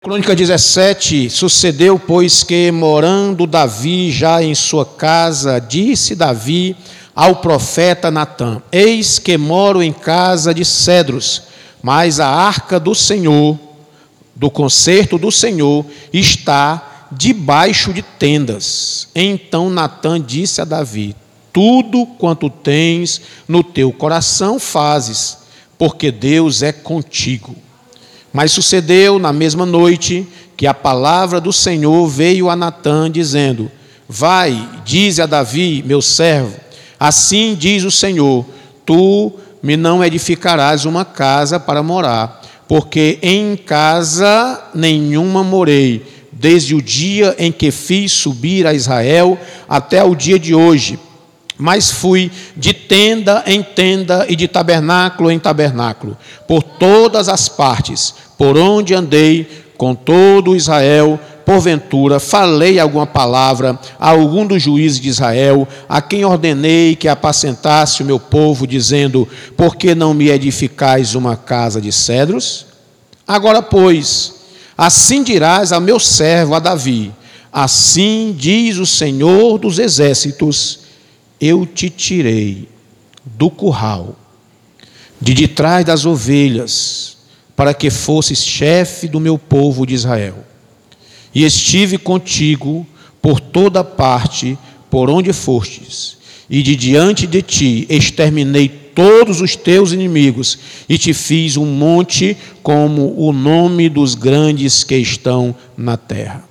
[0.00, 6.76] Crônica 17: Sucedeu, pois, que, morando Davi já em sua casa, disse Davi
[7.16, 11.42] ao profeta Natã: Eis que moro em casa de cedros,
[11.82, 13.58] mas a arca do Senhor,
[14.36, 19.08] do concerto do Senhor, está debaixo de tendas.
[19.16, 21.16] Então Natã disse a Davi:
[21.52, 25.38] Tudo quanto tens no teu coração fazes,
[25.76, 27.56] porque Deus é contigo.
[28.32, 30.26] Mas sucedeu na mesma noite
[30.56, 33.70] que a palavra do Senhor veio a Natã, dizendo:
[34.08, 36.56] Vai, dize a Davi, meu servo,
[36.98, 38.44] assim diz o Senhor:
[38.84, 46.82] Tu me não edificarás uma casa para morar, porque em casa nenhuma morei, desde o
[46.82, 49.38] dia em que fiz subir a Israel
[49.68, 50.98] até o dia de hoje
[51.58, 56.16] mas fui de tenda em tenda e de tabernáculo em tabernáculo,
[56.46, 64.10] por todas as partes, por onde andei com todo Israel, porventura falei alguma palavra a
[64.10, 69.74] algum dos juízes de Israel, a quem ordenei que apacentasse o meu povo, dizendo: Por
[69.74, 72.66] que não me edificais uma casa de cedros?
[73.26, 74.34] Agora, pois,
[74.76, 77.12] assim dirás a meu servo, a Davi:
[77.50, 80.87] Assim diz o Senhor dos exércitos
[81.40, 82.68] eu te tirei
[83.24, 84.16] do curral,
[85.20, 87.16] de detrás das ovelhas,
[87.54, 90.44] para que fosses chefe do meu povo de Israel.
[91.34, 92.86] E estive contigo
[93.20, 94.56] por toda parte,
[94.90, 100.58] por onde fostes, e de diante de ti exterminei todos os teus inimigos,
[100.88, 106.44] e te fiz um monte como o nome dos grandes que estão na terra.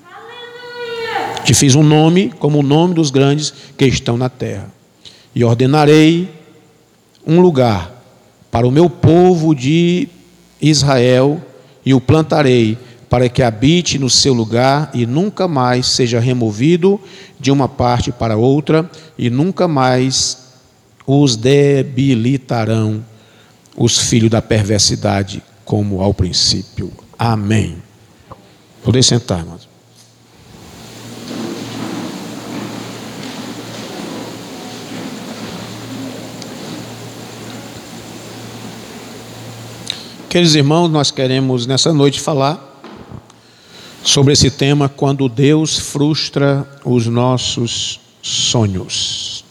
[1.44, 4.77] Te fiz um nome como o nome dos grandes que estão na terra
[5.38, 6.28] e ordenarei
[7.24, 7.92] um lugar
[8.50, 10.10] para o meu povo de
[10.60, 11.40] Israel
[11.86, 12.76] e o plantarei
[13.08, 17.00] para que habite no seu lugar e nunca mais seja removido
[17.40, 20.40] de uma parte para outra e nunca mais
[21.06, 23.06] os debilitarão
[23.76, 26.92] os filhos da perversidade como ao princípio.
[27.20, 27.78] Amém.
[28.84, 29.67] Podem sentar, irmãos.
[40.37, 42.80] Queridos irmãos, nós queremos nessa noite falar
[44.03, 49.43] sobre esse tema quando Deus frustra os nossos sonhos.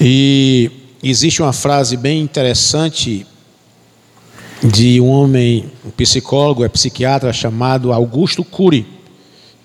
[0.00, 0.70] E
[1.02, 3.26] existe uma frase bem interessante
[4.62, 8.86] de um homem, um psicólogo, é psiquiatra chamado Augusto Cury.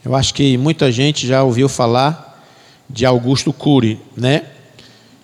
[0.04, 2.44] Eu acho que muita gente já ouviu falar
[2.90, 4.46] de Augusto Cury, né?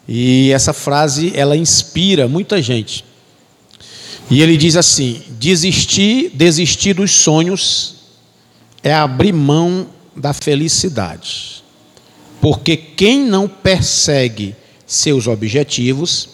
[0.07, 3.06] E essa frase ela inspira muita gente.
[4.29, 7.95] E ele diz assim: desistir, desistir dos sonhos
[8.83, 11.63] é abrir mão da felicidade.
[12.41, 14.55] Porque quem não persegue
[14.85, 16.29] seus objetivos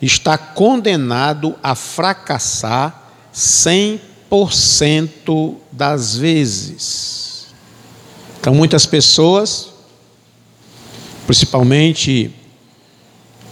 [0.00, 7.46] está condenado a fracassar 100% das vezes.
[8.40, 9.68] Então, muitas pessoas,
[11.26, 12.32] principalmente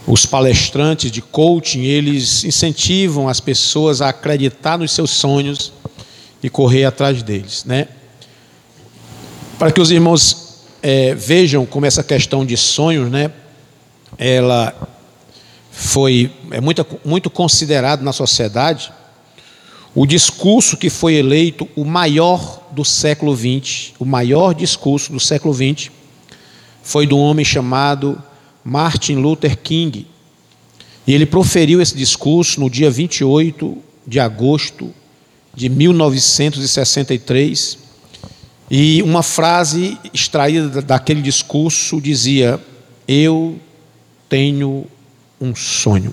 [0.07, 5.73] os palestrantes de coaching, eles incentivam as pessoas a acreditar nos seus sonhos
[6.43, 7.87] e correr atrás deles, né?
[9.57, 13.31] Para que os irmãos é, vejam como essa questão de sonhos, né?
[14.17, 14.75] Ela
[15.71, 18.93] foi é muito, muito considerado na sociedade.
[19.95, 25.53] O discurso que foi eleito o maior do século XX, o maior discurso do século
[25.53, 25.89] XX,
[26.83, 28.21] foi de um homem chamado
[28.65, 30.07] Martin Luther King.
[31.05, 33.77] E ele proferiu esse discurso no dia 28
[34.07, 34.91] de agosto
[35.53, 37.77] de 1963.
[38.71, 42.59] E uma frase extraída daquele discurso dizia:
[43.07, 43.59] Eu
[44.27, 44.87] tenho
[45.39, 46.11] um sonho.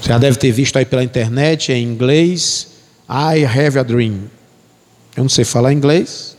[0.00, 2.72] Você já deve ter visto aí pela internet, é em inglês,
[3.08, 4.24] I have a dream.
[5.16, 6.36] Eu não sei falar inglês,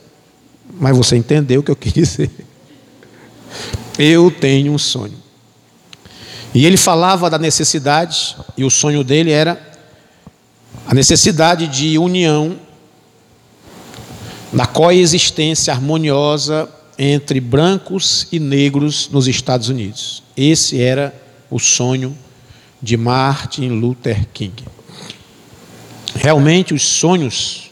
[0.80, 2.30] mas você entendeu o que eu quis dizer.
[3.97, 5.17] Eu tenho um sonho.
[6.53, 9.61] E ele falava da necessidade, e o sonho dele era
[10.88, 12.57] a necessidade de união,
[14.51, 20.23] na coexistência harmoniosa entre brancos e negros nos Estados Unidos.
[20.35, 21.13] Esse era
[21.49, 22.17] o sonho
[22.81, 24.63] de Martin Luther King.
[26.15, 27.71] Realmente, os sonhos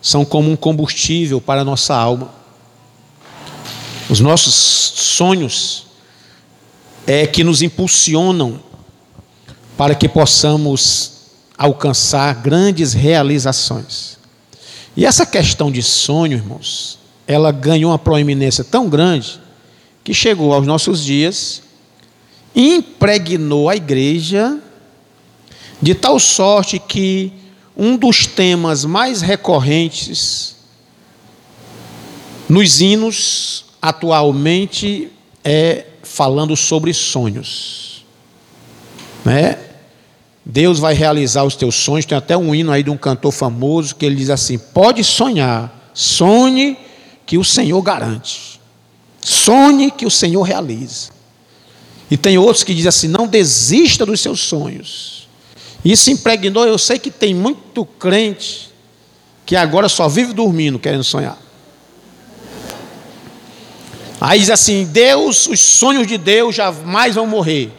[0.00, 2.43] são como um combustível para a nossa alma
[4.08, 5.86] os nossos sonhos
[7.06, 8.60] é que nos impulsionam
[9.76, 11.12] para que possamos
[11.56, 14.18] alcançar grandes realizações.
[14.96, 19.40] E essa questão de sonho, irmãos, ela ganhou uma proeminência tão grande
[20.02, 21.62] que chegou aos nossos dias,
[22.54, 24.58] impregnou a igreja
[25.80, 27.32] de tal sorte que
[27.76, 30.54] um dos temas mais recorrentes
[32.48, 35.10] nos hinos atualmente
[35.44, 38.02] é falando sobre sonhos.
[39.22, 39.58] Né?
[40.42, 42.06] Deus vai realizar os teus sonhos.
[42.06, 45.90] Tem até um hino aí de um cantor famoso que ele diz assim: Pode sonhar,
[45.92, 46.78] sonhe
[47.26, 48.58] que o Senhor garante.
[49.20, 51.10] Sonhe que o Senhor realiza.
[52.10, 55.28] E tem outros que dizem assim: Não desista dos seus sonhos.
[55.84, 56.66] Isso impregnou.
[56.66, 58.70] Eu sei que tem muito crente
[59.44, 61.43] que agora só vive dormindo, querendo sonhar.
[64.26, 67.70] Aí diz assim: Deus, os sonhos de Deus jamais vão morrer.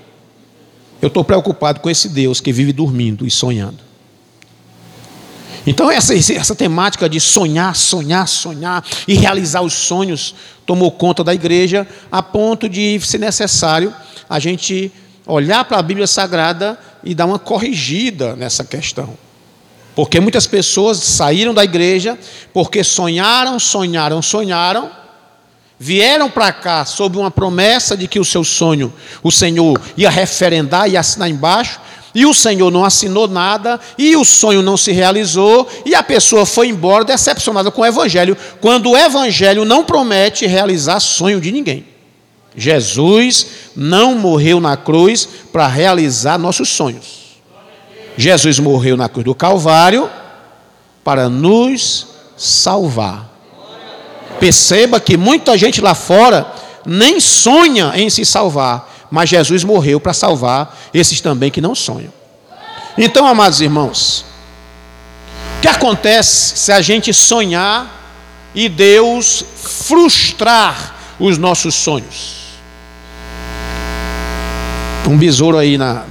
[1.02, 3.80] Eu estou preocupado com esse Deus que vive dormindo e sonhando.
[5.66, 10.36] Então, essa, essa temática de sonhar, sonhar, sonhar e realizar os sonhos
[10.68, 13.92] tomou conta da igreja, a ponto de ser necessário
[14.30, 14.92] a gente
[15.26, 19.18] olhar para a Bíblia Sagrada e dar uma corrigida nessa questão.
[19.96, 22.16] Porque muitas pessoas saíram da igreja
[22.54, 25.05] porque sonharam, sonharam, sonharam
[25.80, 30.90] vieram para cá sob uma promessa de que o seu sonho, o Senhor ia referendar
[30.90, 31.80] e assinar embaixo,
[32.14, 36.46] e o Senhor não assinou nada, e o sonho não se realizou, e a pessoa
[36.46, 41.86] foi embora decepcionada com o Evangelho, quando o Evangelho não promete realizar sonho de ninguém.
[42.56, 47.26] Jesus não morreu na cruz para realizar nossos sonhos.
[48.18, 50.10] Jesus morreu na cruz do Calvário
[51.04, 52.08] para nos
[52.38, 53.35] salvar.
[54.40, 56.46] Perceba que muita gente lá fora
[56.86, 62.14] nem sonha em se salvar, mas Jesus morreu para salvar esses também que não sonham.
[62.98, 64.26] Então, amados irmãos,
[65.58, 68.04] o que acontece se a gente sonhar
[68.54, 72.46] e Deus frustrar os nossos sonhos?
[75.08, 76.04] Um besouro aí na,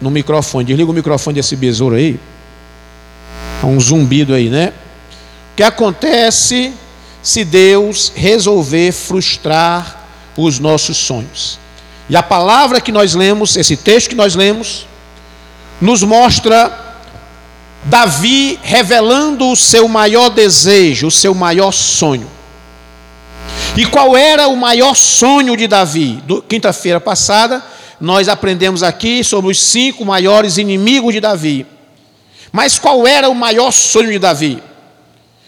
[0.00, 2.18] no microfone, desliga o microfone desse besouro aí.
[3.64, 4.72] Um zumbido aí, né?
[5.52, 6.72] O que acontece
[7.22, 11.58] se Deus resolver frustrar os nossos sonhos.
[12.08, 14.86] E a palavra que nós lemos, esse texto que nós lemos,
[15.80, 16.80] nos mostra
[17.84, 22.30] Davi revelando o seu maior desejo, o seu maior sonho.
[23.76, 26.22] E qual era o maior sonho de Davi?
[26.48, 27.62] Quinta-feira passada,
[28.00, 31.66] nós aprendemos aqui sobre os cinco maiores inimigos de Davi.
[32.52, 34.62] Mas qual era o maior sonho de Davi?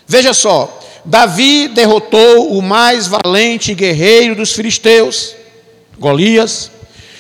[0.07, 5.35] Veja só, Davi derrotou o mais valente guerreiro dos filisteus,
[5.99, 6.71] Golias,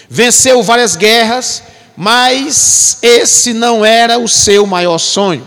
[0.08, 1.62] venceu várias guerras,
[1.96, 5.46] mas esse não era o seu maior sonho.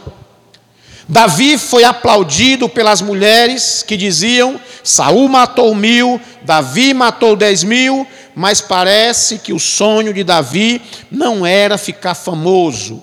[1.09, 8.05] Davi foi aplaudido pelas mulheres que diziam: Saul matou mil, Davi matou dez mil,
[8.35, 13.01] mas parece que o sonho de Davi não era ficar famoso.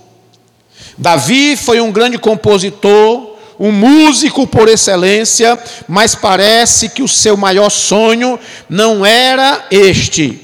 [0.96, 7.70] Davi foi um grande compositor, um músico por excelência, mas parece que o seu maior
[7.70, 10.40] sonho não era este.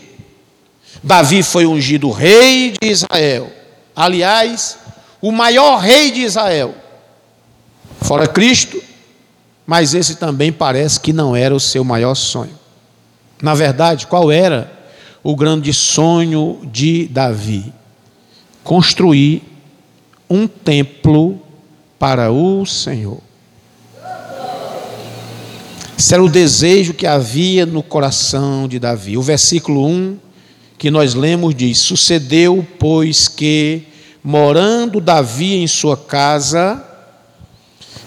[1.02, 3.50] Davi foi ungido rei de Israel.
[3.96, 4.78] Aliás,
[5.20, 6.74] o maior rei de Israel.
[8.00, 8.82] Fora Cristo,
[9.66, 12.58] mas esse também parece que não era o seu maior sonho.
[13.42, 14.70] Na verdade, qual era
[15.22, 17.72] o grande sonho de Davi?
[18.62, 19.42] Construir
[20.28, 21.40] um templo
[22.00, 23.20] para o Senhor.
[25.98, 29.18] Esse era o desejo que havia no coração de Davi.
[29.18, 30.18] O versículo 1
[30.78, 33.82] que nós lemos diz: Sucedeu, pois, que,
[34.24, 36.82] morando Davi em sua casa,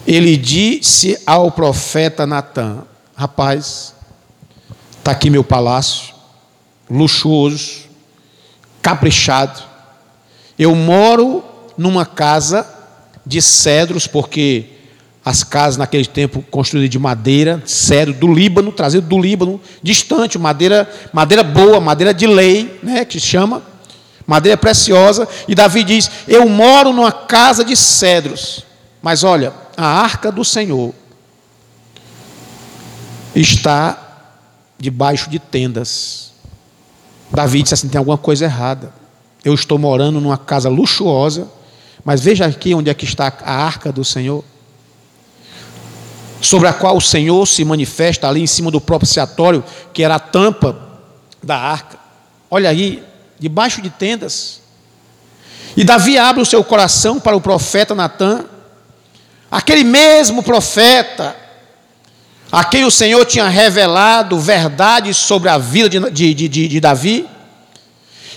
[0.07, 2.79] ele disse ao profeta Natã:
[3.15, 3.93] Rapaz,
[4.97, 6.15] está aqui meu palácio,
[6.89, 7.81] luxuoso,
[8.81, 9.61] caprichado.
[10.57, 11.43] Eu moro
[11.77, 12.72] numa casa
[13.25, 14.65] de cedros, porque
[15.25, 20.89] as casas naquele tempo construídas de madeira, cedro do Líbano, trazido do Líbano, distante, madeira,
[21.13, 23.63] madeira boa, madeira de lei, né, que se chama,
[24.27, 25.27] madeira preciosa.
[25.47, 28.65] E Davi diz: Eu moro numa casa de cedros,
[29.01, 30.93] mas olha, a arca do Senhor
[33.33, 34.03] está
[34.77, 36.33] debaixo de tendas.
[37.31, 38.93] Davi disse assim: tem alguma coisa errada.
[39.43, 41.47] Eu estou morando numa casa luxuosa
[42.03, 44.43] mas veja aqui onde é que está a arca do Senhor,
[46.41, 50.19] sobre a qual o Senhor se manifesta ali em cima do propiciatório, que era a
[50.19, 50.77] tampa
[51.41, 51.97] da arca.
[52.51, 53.03] Olha aí,
[53.39, 54.61] debaixo de tendas.
[55.75, 58.45] E Davi abre o seu coração para o profeta Natan,
[59.49, 61.35] aquele mesmo profeta
[62.51, 67.27] a quem o Senhor tinha revelado verdades sobre a vida de, de, de, de Davi.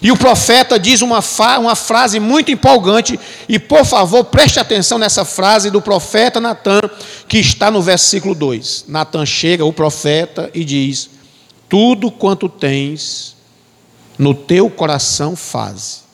[0.02, 1.20] E o profeta diz uma,
[1.58, 6.82] uma frase muito empolgante, e por favor preste atenção nessa frase do profeta Natan,
[7.28, 8.86] que está no versículo 2.
[8.88, 11.10] Natan chega, o profeta, e diz:
[11.68, 13.36] Tudo quanto tens
[14.18, 16.04] no teu coração faz,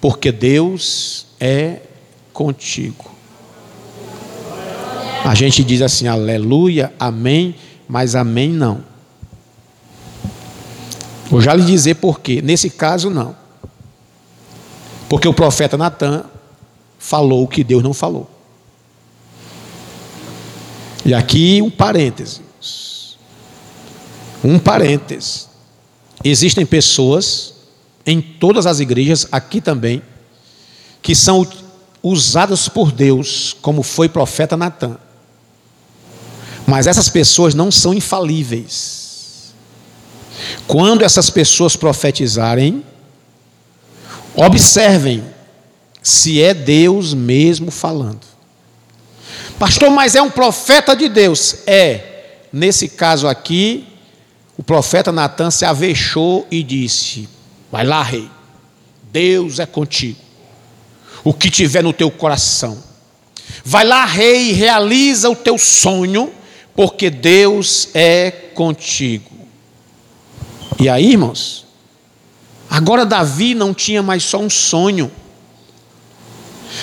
[0.00, 1.80] porque Deus é
[2.32, 3.18] contigo.
[5.24, 7.54] A gente diz assim, aleluia, amém,
[7.88, 8.82] mas amém não.
[11.30, 12.40] Vou já lhe dizer por quê.
[12.42, 13.36] Nesse caso, não.
[15.08, 16.24] Porque o profeta Natan
[16.98, 18.28] falou o que Deus não falou.
[21.04, 22.40] E aqui um parêntese.
[24.44, 25.46] Um parêntese.
[26.24, 27.54] Existem pessoas
[28.04, 30.02] em todas as igrejas, aqui também,
[31.02, 31.46] que são
[32.02, 34.96] usadas por Deus, como foi profeta Natan.
[36.66, 38.97] Mas essas pessoas não são infalíveis.
[40.66, 42.84] Quando essas pessoas profetizarem,
[44.34, 45.24] observem
[46.02, 48.20] se é Deus mesmo falando.
[49.58, 51.56] Pastor, mas é um profeta de Deus.
[51.66, 52.04] É.
[52.52, 53.86] Nesse caso aqui,
[54.56, 57.28] o profeta Natan se avexou e disse:
[57.70, 58.28] Vai lá, rei,
[59.12, 60.18] Deus é contigo.
[61.24, 62.82] O que tiver no teu coração.
[63.64, 66.32] Vai lá, rei, realiza o teu sonho
[66.74, 69.27] porque Deus é contigo.
[70.80, 71.66] E aí, irmãos,
[72.70, 75.10] agora Davi não tinha mais só um sonho.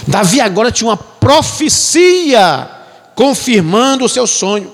[0.06, 2.70] Davi agora tinha uma profecia
[3.16, 4.72] confirmando o seu sonho.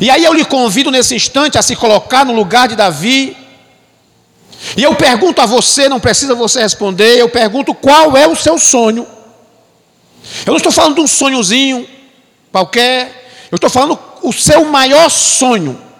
[0.00, 3.36] E aí eu lhe convido nesse instante a se colocar no lugar de Davi.
[4.76, 8.58] E eu pergunto a você, não precisa você responder, eu pergunto qual é o seu
[8.58, 9.06] sonho.
[10.46, 11.88] Eu não estou falando de um sonhozinho
[12.52, 15.91] qualquer, eu estou falando o seu maior sonho.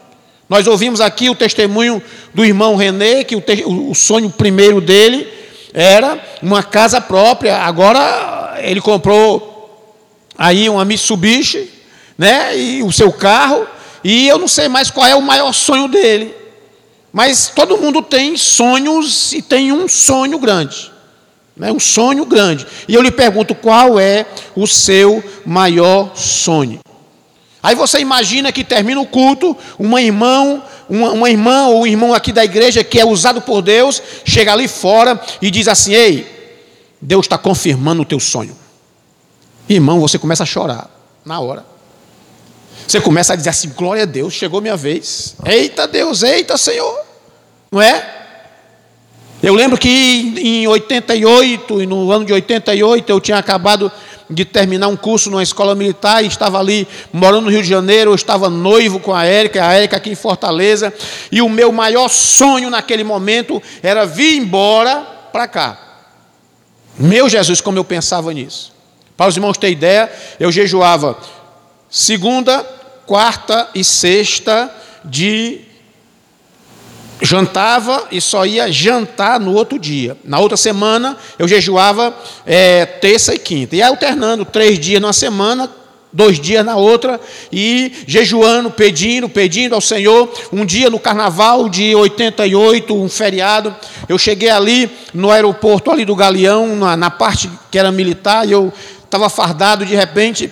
[0.52, 2.02] Nós ouvimos aqui o testemunho
[2.35, 5.26] do irmão René, que o, te, o sonho primeiro dele
[5.73, 7.56] era uma casa própria.
[7.56, 9.97] Agora ele comprou
[10.37, 11.71] aí uma Mitsubishi,
[12.18, 12.54] né?
[12.54, 13.66] E o seu carro.
[14.04, 16.35] E eu não sei mais qual é o maior sonho dele.
[17.11, 20.92] Mas todo mundo tem sonhos e tem um sonho grande.
[21.56, 21.73] Né?
[21.73, 22.66] Um sonho grande.
[22.87, 26.78] E eu lhe pergunto qual é o seu maior sonho.
[27.62, 32.12] Aí você imagina que termina o culto, uma irmã, uma, uma irmã ou um irmão
[32.12, 36.26] aqui da igreja que é usado por Deus, chega ali fora e diz assim: Ei,
[37.00, 38.57] Deus está confirmando o teu sonho.
[39.69, 40.90] Irmão, você começa a chorar
[41.25, 41.64] na hora.
[42.87, 45.37] Você começa a dizer assim: glória a Deus, chegou minha vez.
[45.45, 46.99] Eita Deus, eita Senhor.
[47.71, 48.23] Não é?
[49.42, 53.90] Eu lembro que em 88, no ano de 88, eu tinha acabado
[54.33, 58.11] de terminar um curso numa escola militar e estava ali morando no Rio de Janeiro,
[58.11, 60.93] eu estava noivo com a Érica, a Érica aqui em Fortaleza,
[61.31, 65.01] e o meu maior sonho naquele momento era vir embora
[65.33, 65.79] para cá.
[66.99, 68.73] Meu Jesus, como eu pensava nisso.
[69.17, 70.11] Para os irmãos terem ideia,
[70.41, 71.17] eu jejuava
[71.89, 72.65] segunda,
[73.07, 74.75] quarta e sexta
[75.05, 75.72] de
[77.21, 80.16] jantava e só ia jantar no outro dia.
[80.25, 82.14] Na outra semana, eu jejuava
[82.47, 83.76] é, terça e quinta.
[83.76, 85.71] E alternando três dias na semana,
[86.12, 90.33] dois dias na outra, e jejuando, pedindo, pedindo ao Senhor.
[90.52, 93.75] Um dia no carnaval de 88, um feriado,
[94.09, 98.52] eu cheguei ali no aeroporto ali do Galeão, na, na parte que era militar, e
[98.52, 98.73] eu
[99.04, 100.50] estava fardado, de repente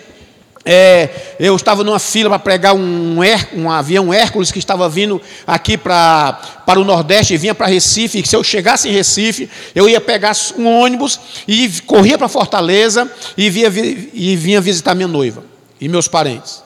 [0.64, 3.18] é, eu estava numa fila para pregar um,
[3.54, 8.20] um, avião Hércules que estava vindo aqui pra, para o Nordeste e vinha para Recife.
[8.20, 13.10] E se eu chegasse em Recife, eu ia pegar um ônibus e corria para Fortaleza
[13.36, 13.68] e, via,
[14.12, 15.42] e vinha visitar minha noiva
[15.80, 16.62] e meus parentes.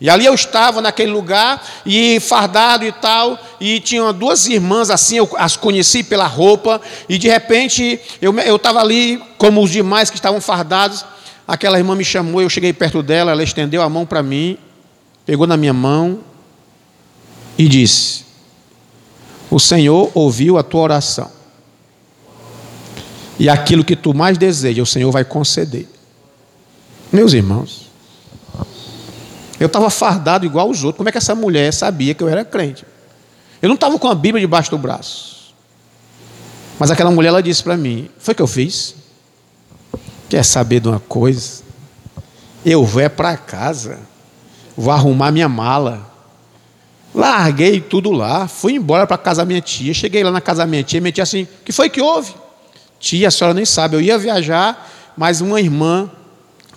[0.00, 5.16] E ali eu estava naquele lugar e fardado e tal, e tinha duas irmãs assim,
[5.16, 10.16] eu as conheci pela roupa, e de repente eu estava ali, como os demais que
[10.16, 11.04] estavam fardados,
[11.46, 14.56] Aquela irmã me chamou, eu cheguei perto dela, ela estendeu a mão para mim,
[15.26, 16.20] pegou na minha mão
[17.58, 18.24] e disse:
[19.50, 21.30] O Senhor ouviu a tua oração.
[23.38, 25.88] E aquilo que tu mais deseja, o Senhor vai conceder.
[27.10, 27.90] Meus irmãos,
[29.58, 30.98] eu estava fardado igual os outros.
[30.98, 32.84] Como é que essa mulher sabia que eu era crente?
[33.60, 35.54] Eu não estava com a Bíblia debaixo do braço.
[36.78, 38.94] Mas aquela mulher, ela disse para mim: Foi que eu fiz?
[40.30, 41.64] Quer saber de uma coisa?
[42.64, 43.98] Eu vou é para casa,
[44.76, 46.08] vou arrumar minha mala.
[47.12, 49.92] Larguei tudo lá, fui embora para casa da minha tia.
[49.92, 52.32] Cheguei lá na casa da minha tia, minha tia assim: que foi que houve?
[53.00, 56.08] Tia, a senhora nem sabe, eu ia viajar, mas uma irmã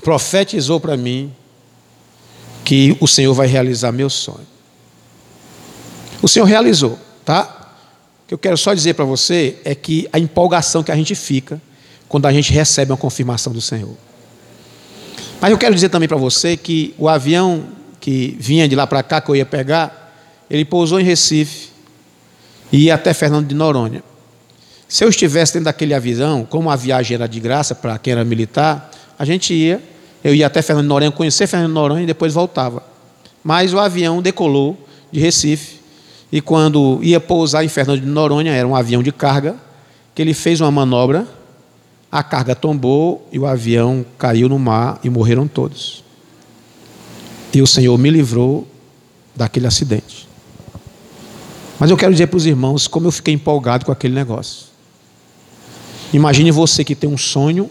[0.03, 1.31] profetizou para mim
[2.65, 4.47] que o Senhor vai realizar meu sonho.
[6.23, 7.69] O Senhor realizou, tá?
[8.23, 11.13] O que eu quero só dizer para você é que a empolgação que a gente
[11.13, 11.61] fica
[12.13, 13.95] quando a gente recebe uma confirmação do Senhor.
[15.41, 17.63] Mas eu quero dizer também para você que o avião
[17.99, 20.15] que vinha de lá para cá, que eu ia pegar,
[20.47, 21.69] ele pousou em Recife
[22.71, 24.03] e ia até Fernando de Noronha.
[24.87, 28.23] Se eu estivesse dentro daquele avião, como a viagem era de graça para quem era
[28.23, 29.81] militar, a gente ia,
[30.23, 32.83] eu ia até Fernando de Noronha, conhecer Fernando de Noronha e depois voltava.
[33.43, 34.77] Mas o avião decolou
[35.11, 35.79] de Recife
[36.31, 39.55] e quando ia pousar em Fernando de Noronha, era um avião de carga,
[40.13, 41.27] que ele fez uma manobra,
[42.13, 46.03] a carga tombou e o avião caiu no mar e morreram todos.
[47.51, 48.67] E o Senhor me livrou
[49.35, 50.29] daquele acidente.
[51.79, 54.67] Mas eu quero dizer para os irmãos como eu fiquei empolgado com aquele negócio.
[56.13, 57.67] Imagine você que tem um sonho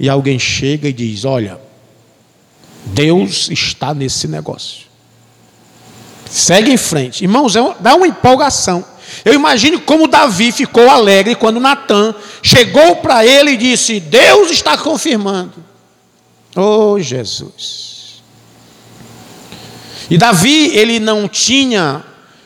[0.00, 1.60] e alguém chega e diz: Olha,
[2.86, 4.86] Deus está nesse negócio.
[6.28, 7.22] Segue em frente.
[7.22, 8.84] Irmãos, é dá uma empolgação.
[9.24, 14.76] Eu imagino como Davi ficou alegre quando Natan chegou para ele e disse: Deus está
[14.76, 15.52] confirmando.
[16.56, 18.22] Oh, Jesus.
[20.10, 22.04] E Davi, ele não tinha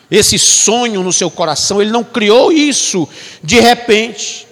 [0.09, 3.07] esse sonho no seu coração, ele não criou isso
[3.43, 4.47] de repente.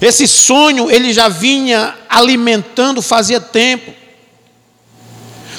[0.00, 3.92] Esse sonho ele já vinha alimentando fazia tempo.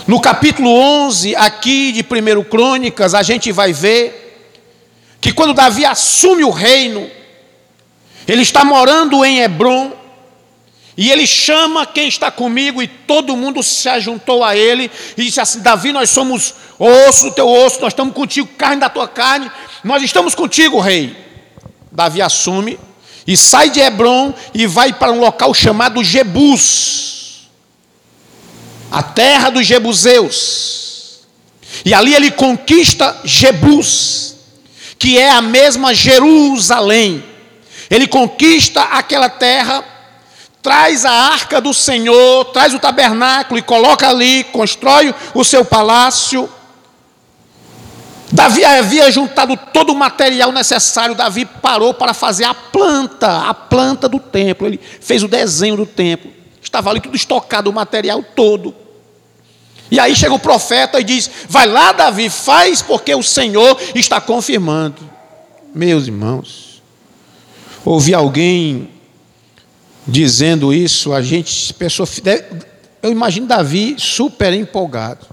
[0.08, 4.25] No capítulo 11, aqui de 1 Crônicas, a gente vai ver
[5.22, 7.10] que quando Davi assume o reino,
[8.28, 9.92] ele está morando em Hebron,
[10.98, 15.42] e ele chama quem está comigo, e todo mundo se ajuntou a ele, e disse
[15.42, 19.52] assim: Davi, nós somos osso do teu osso, nós estamos contigo, carne da tua carne,
[19.84, 21.16] nós estamos contigo, rei.
[21.92, 22.78] Davi assume
[23.26, 27.48] e sai de Hebron e vai para um local chamado Jebus
[28.92, 31.26] a terra dos Jebuseus.
[31.84, 34.35] E ali ele conquista Jebus,
[34.98, 37.24] que é a mesma Jerusalém.
[37.90, 39.84] Ele conquista aquela terra,
[40.62, 46.50] traz a arca do Senhor, traz o tabernáculo e coloca ali, constrói o seu palácio.
[48.32, 51.16] Davi havia juntado todo o material necessário.
[51.16, 54.68] Davi parou para fazer a planta, a planta do templo.
[54.68, 56.34] Ele fez o desenho do templo.
[56.62, 58.85] Estava ali tudo estocado, o material todo.
[59.92, 64.20] E aí chega o profeta e diz: Vai lá, Davi, faz, porque o Senhor está
[64.20, 65.10] confirmando.
[65.74, 66.82] Meus irmãos,
[67.84, 68.90] ouvi alguém
[70.08, 72.08] dizendo isso, a gente, pessoa,
[73.02, 75.28] eu imagino Davi super empolgado.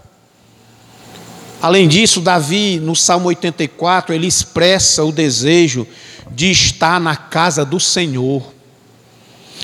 [1.60, 5.86] Além disso, Davi, no Salmo 84, ele expressa o desejo
[6.30, 8.42] de estar na casa do Senhor.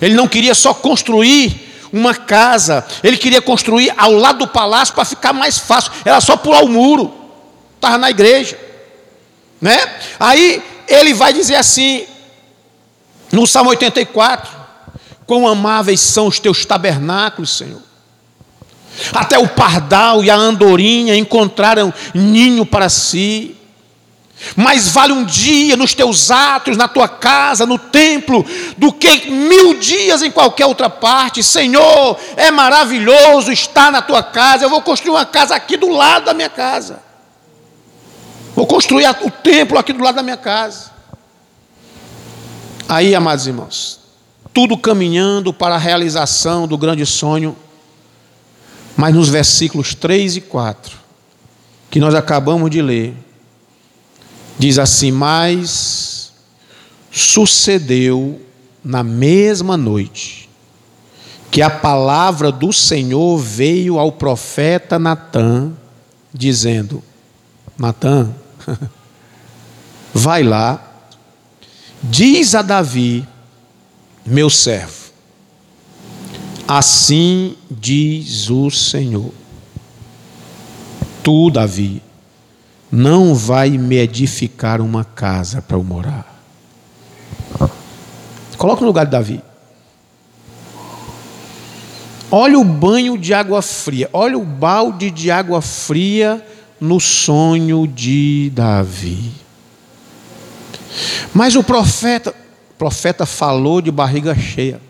[0.00, 5.04] Ele não queria só construir uma casa, ele queria construir ao lado do palácio para
[5.04, 7.12] ficar mais fácil, era só pular o muro,
[7.76, 8.58] estava na igreja,
[9.60, 9.78] né?
[10.18, 12.06] Aí ele vai dizer assim,
[13.32, 14.50] no Salmo 84:
[15.26, 17.82] Quão amáveis são os teus tabernáculos, Senhor.
[19.12, 23.54] Até o pardal e a andorinha encontraram ninho para si.
[24.54, 28.44] Mais vale um dia nos teus atos, na tua casa, no templo,
[28.76, 31.42] do que mil dias em qualquer outra parte.
[31.42, 34.64] Senhor, é maravilhoso estar na tua casa.
[34.64, 37.00] Eu vou construir uma casa aqui do lado da minha casa.
[38.54, 40.90] Vou construir o templo aqui do lado da minha casa.
[42.88, 44.00] Aí, amados irmãos,
[44.52, 47.56] tudo caminhando para a realização do grande sonho,
[48.96, 50.96] mas nos versículos 3 e 4,
[51.90, 53.14] que nós acabamos de ler,
[54.58, 56.32] Diz assim: Mas
[57.10, 58.40] sucedeu
[58.84, 60.48] na mesma noite
[61.50, 65.72] que a palavra do Senhor veio ao profeta Natã,
[66.32, 67.02] dizendo:
[67.78, 68.30] Natã,
[70.12, 70.84] vai lá,
[72.02, 73.26] diz a Davi,
[74.26, 75.12] meu servo,
[76.66, 79.32] assim diz o Senhor.
[81.22, 82.02] Tu, Davi,
[82.90, 86.38] não vai me edificar uma casa para eu morar.
[88.56, 89.42] Coloca no lugar de Davi.
[92.30, 96.44] Olha o banho de água fria, olha o balde de água fria
[96.80, 99.32] no sonho de Davi.
[101.32, 104.80] Mas o profeta, o profeta falou de barriga cheia.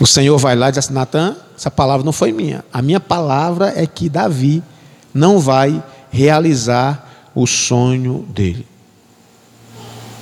[0.00, 2.64] O Senhor vai lá e diz assim: Natan, essa palavra não foi minha.
[2.72, 4.62] A minha palavra é que Davi
[5.12, 5.82] não vai
[6.14, 8.64] realizar o sonho dele.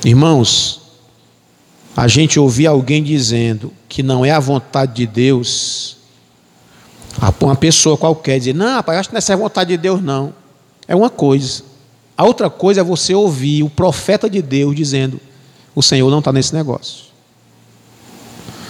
[0.03, 0.81] Irmãos,
[1.95, 5.97] a gente ouvir alguém dizendo que não é a vontade de Deus,
[7.39, 10.33] uma pessoa qualquer dizer, não, rapaz, acho que não é a vontade de Deus, não.
[10.87, 11.63] É uma coisa.
[12.17, 15.19] A outra coisa é você ouvir o profeta de Deus dizendo:
[15.75, 17.05] o Senhor não está nesse negócio.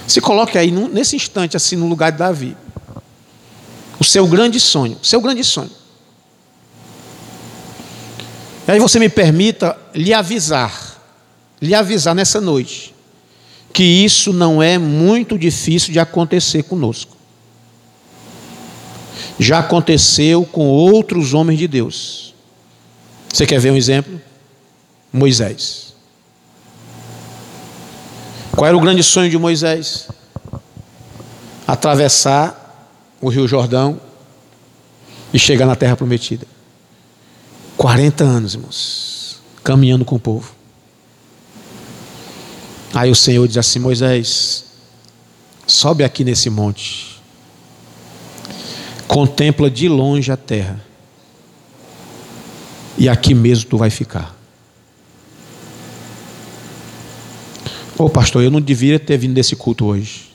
[0.06, 2.58] Se coloque aí, nesse instante, assim, no lugar de Davi.
[3.98, 5.72] O seu grande sonho, seu grande sonho.
[8.68, 11.02] E aí você me permita lhe avisar,
[11.62, 12.96] lhe avisar nessa noite,
[13.74, 17.18] que isso não é muito difícil de acontecer conosco.
[19.38, 22.34] Já aconteceu com outros homens de Deus.
[23.34, 24.22] Você quer ver um exemplo?
[25.12, 25.94] Moisés.
[28.52, 30.08] Qual era o grande sonho de Moisés?
[31.68, 34.00] Atravessar o Rio Jordão
[35.34, 36.53] e chegar na terra prometida.
[37.78, 40.54] 40 anos, irmãos, caminhando com o povo.
[42.94, 44.66] Aí o Senhor diz assim: Moisés,
[45.66, 47.22] sobe aqui nesse monte,
[49.08, 50.80] contempla de longe a terra,
[52.98, 54.36] e aqui mesmo tu vai ficar.
[57.98, 60.34] Ô oh, pastor, eu não devia ter vindo nesse culto hoje.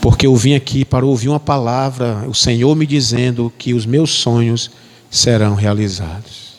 [0.00, 4.10] Porque eu vim aqui para ouvir uma palavra, o Senhor me dizendo que os meus
[4.10, 4.70] sonhos
[5.14, 6.54] serão realizados.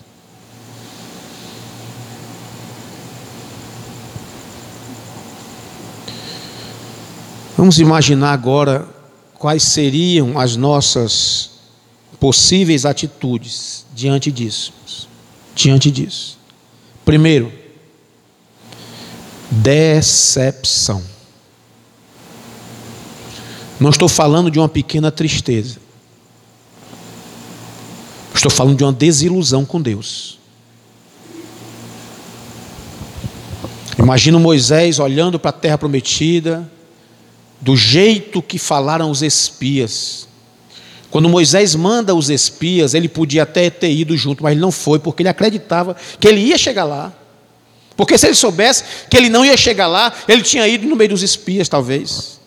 [7.58, 8.88] Vamos imaginar agora
[9.34, 11.52] quais seriam as nossas
[12.18, 14.74] possíveis atitudes diante disso.
[15.54, 16.38] Diante disso.
[17.04, 17.52] Primeiro,
[19.52, 21.04] decepção.
[23.78, 25.85] Não estou falando de uma pequena tristeza.
[28.36, 30.38] Estou falando de uma desilusão com Deus.
[33.98, 36.70] Imagina Moisés olhando para a terra prometida,
[37.60, 40.28] do jeito que falaram os espias.
[41.10, 45.00] Quando Moisés manda os espias, ele podia até ter ido junto, mas ele não foi,
[45.00, 47.12] porque ele acreditava que ele ia chegar lá.
[47.98, 51.10] Porque se ele soubesse que ele não ia chegar lá, ele tinha ido no meio
[51.10, 52.40] dos espias, talvez.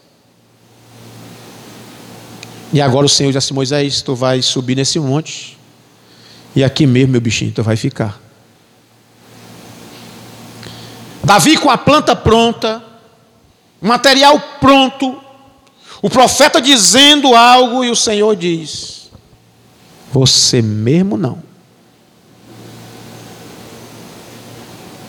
[2.73, 5.58] E agora o Senhor diz assim: Moisés, tu vai subir nesse monte,
[6.55, 8.21] e aqui mesmo, meu bichinho, tu vai ficar.
[11.23, 12.83] Davi com a planta pronta,
[13.81, 15.21] material pronto,
[16.01, 19.11] o profeta dizendo algo e o Senhor diz:
[20.13, 21.43] Você mesmo não.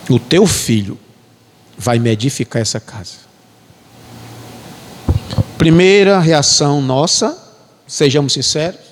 [0.09, 0.99] O teu filho
[1.77, 3.29] vai me edificar essa casa.
[5.57, 7.37] Primeira reação nossa,
[7.87, 8.88] sejamos sinceros,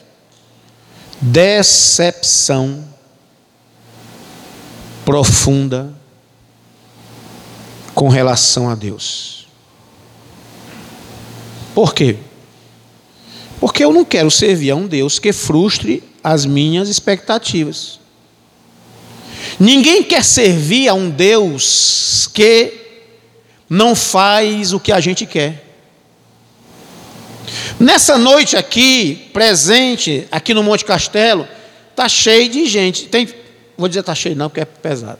[1.21, 2.87] decepção
[5.03, 5.93] profunda
[7.93, 9.47] com relação a Deus.
[11.73, 12.17] Por quê?
[13.59, 17.99] Porque eu não quero servir a um Deus que frustre as minhas expectativas.
[19.59, 22.73] Ninguém quer servir a um Deus que
[23.69, 25.66] não faz o que a gente quer.
[27.79, 31.47] Nessa noite aqui, presente, aqui no Monte Castelo,
[31.91, 33.07] está cheio de gente.
[33.07, 33.27] Tem,
[33.77, 35.19] vou dizer está cheio não, porque é pesado.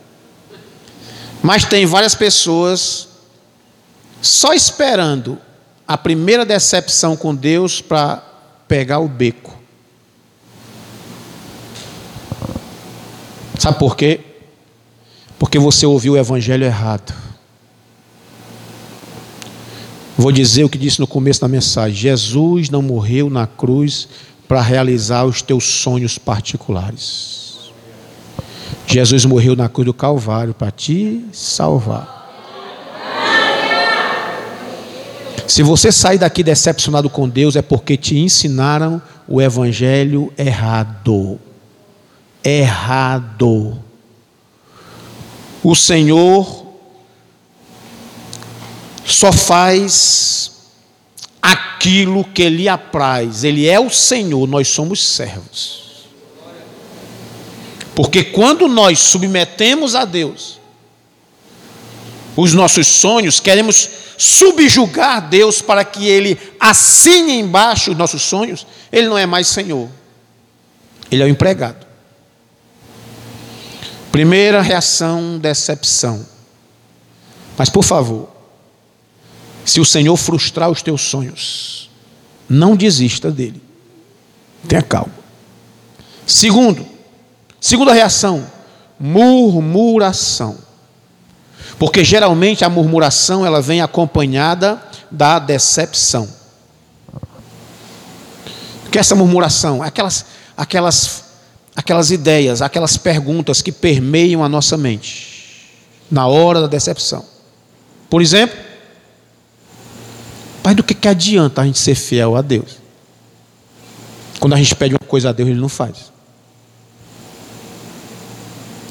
[1.44, 3.10] Mas tem várias pessoas
[4.22, 5.40] só esperando
[5.88, 8.24] a primeira decepção com Deus para
[8.68, 9.56] pegar o beco.
[13.60, 14.20] Sabe por quê?
[15.38, 17.27] Porque você ouviu o evangelho errado.
[20.18, 24.08] Vou dizer o que disse no começo da mensagem: Jesus não morreu na cruz
[24.48, 27.38] para realizar os teus sonhos particulares.
[28.88, 32.16] Jesus morreu na cruz do Calvário para te salvar.
[35.48, 41.40] Se você sair daqui decepcionado com Deus, é porque te ensinaram o evangelho errado.
[42.44, 43.78] Errado.
[45.64, 46.67] O Senhor
[49.08, 50.52] só faz
[51.42, 53.44] aquilo que lhe apraz.
[53.44, 55.88] Ele é o Senhor, nós somos servos.
[57.96, 60.60] Porque quando nós submetemos a Deus
[62.36, 69.08] os nossos sonhos, queremos subjugar Deus para que Ele assine embaixo os nossos sonhos, Ele
[69.08, 69.90] não é mais Senhor,
[71.10, 71.88] Ele é o empregado.
[74.12, 76.24] Primeira reação, decepção.
[77.58, 78.37] Mas por favor,
[79.68, 81.90] se o Senhor frustrar os teus sonhos,
[82.48, 83.62] não desista dele.
[84.66, 85.12] Tenha calma.
[86.26, 86.86] Segundo,
[87.60, 88.50] segunda reação,
[88.98, 90.58] murmuração.
[91.78, 96.30] Porque geralmente a murmuração ela vem acompanhada da decepção.
[98.90, 99.84] Que é essa murmuração?
[99.84, 100.26] Aquelas,
[100.56, 101.26] aquelas,
[101.76, 105.76] aquelas ideias, aquelas perguntas que permeiam a nossa mente
[106.10, 107.26] na hora da decepção.
[108.10, 108.67] Por exemplo,
[110.68, 112.80] mas do que, que adianta a gente ser fiel a Deus?
[114.38, 116.12] Quando a gente pede uma coisa a Deus, Ele não faz.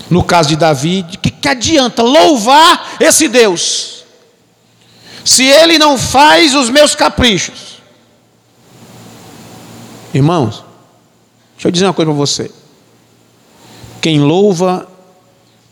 [0.09, 4.07] No caso de Davi, de que, que adianta louvar esse Deus,
[5.23, 7.83] se Ele não faz os meus caprichos?
[10.15, 10.65] Irmãos,
[11.57, 12.51] deixa eu dizer uma coisa para você.
[14.01, 14.89] Quem louva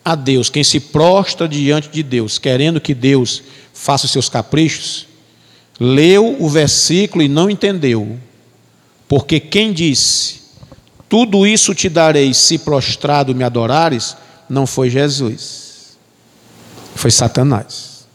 [0.05, 5.14] a Deus, quem se prostra diante de Deus, querendo que Deus faça os seus caprichos,
[5.79, 8.19] leu o versículo e não entendeu.
[9.09, 10.43] Porque quem disse,
[11.09, 14.17] tudo isso te darei se prostrado me adorares,
[14.49, 15.97] não foi Jesus,
[16.95, 18.07] foi Satanás.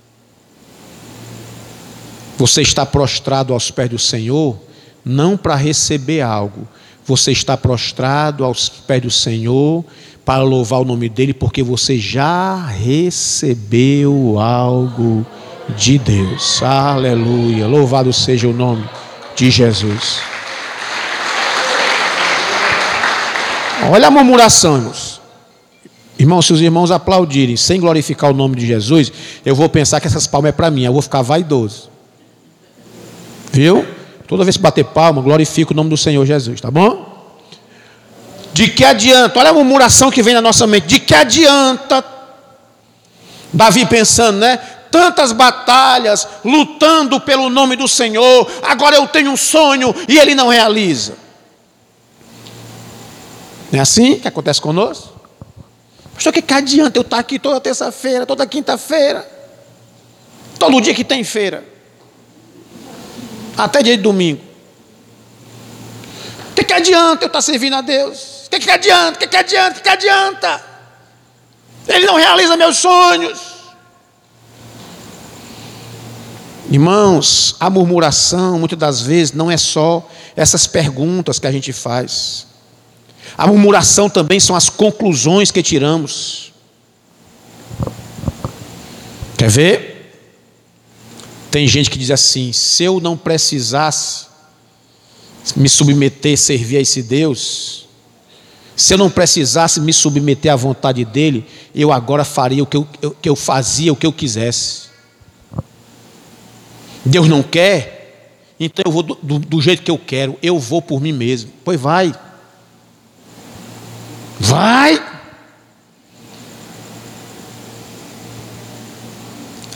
[2.38, 4.58] Você está prostrado aos pés do Senhor,
[5.04, 6.68] não para receber algo,
[7.06, 9.84] você está prostrado aos pés do Senhor
[10.24, 15.26] para louvar o nome dEle, porque você já recebeu algo
[15.78, 16.62] de Deus.
[16.62, 17.68] Aleluia.
[17.68, 18.88] Louvado seja o nome
[19.36, 20.20] de Jesus.
[23.92, 25.20] Olha a murmuração, irmãos.
[26.18, 29.12] Irmãos, se os irmãos aplaudirem sem glorificar o nome de Jesus,
[29.46, 31.90] eu vou pensar que essas palmas é para mim, eu vou ficar vaidoso.
[33.54, 33.88] Viu?
[34.28, 37.10] Toda vez que bater palma, glorifico o nome do Senhor Jesus, tá bom?
[38.54, 39.40] De que adianta?
[39.40, 40.88] Olha a murmuração que vem na nossa mente.
[40.88, 42.04] De que adianta?
[43.54, 44.60] Davi pensando, né?
[44.92, 50.48] Tantas batalhas, lutando pelo nome do Senhor, agora eu tenho um sonho e ele não
[50.48, 51.16] realiza.
[53.72, 55.20] Não é assim que acontece conosco?
[56.14, 59.30] Pastor, que, que adianta eu estar aqui toda terça-feira, toda quinta-feira,
[60.58, 61.64] todo dia que tem feira,
[63.58, 64.42] até dia de domingo.
[66.52, 68.48] O que, que adianta eu estar servindo a Deus?
[68.48, 69.16] O que, que adianta?
[69.16, 69.72] O que, que adianta?
[69.72, 70.66] O que, que adianta?
[71.88, 73.59] Ele não realiza meus sonhos.
[76.72, 82.46] Irmãos, a murmuração muitas das vezes não é só essas perguntas que a gente faz.
[83.36, 86.54] A murmuração também são as conclusões que tiramos.
[89.36, 89.90] Quer ver?
[91.50, 94.28] Tem gente que diz assim: se eu não precisasse
[95.56, 97.88] me submeter, servir a esse Deus,
[98.76, 102.88] se eu não precisasse me submeter à vontade dele, eu agora faria o que eu,
[103.20, 104.89] que eu fazia, o que eu quisesse.
[107.06, 108.00] Deus não quer,
[108.60, 111.52] então eu vou do, do, do jeito que eu quero, eu vou por mim mesmo.
[111.64, 112.14] Pois vai.
[114.40, 115.02] Vai.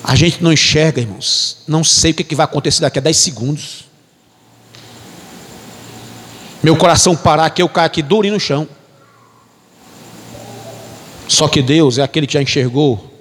[0.04, 1.60] A gente não enxerga, irmãos.
[1.68, 3.86] Não sei o que vai acontecer daqui a 10 segundos.
[6.62, 8.68] Meu coração parar aqui, eu caio aqui durinho no chão.
[11.28, 13.12] Só que Deus é aquele que já enxergou.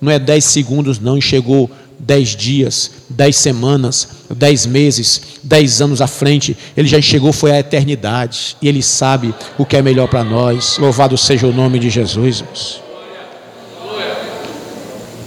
[0.00, 1.70] Não é 10 segundos, não, enxergou
[2.02, 7.60] dez dias, dez semanas, dez meses, dez anos à frente, ele já chegou, foi a
[7.60, 10.78] eternidade, e ele sabe o que é melhor para nós.
[10.78, 12.82] Louvado seja o nome de Jesus, irmãos.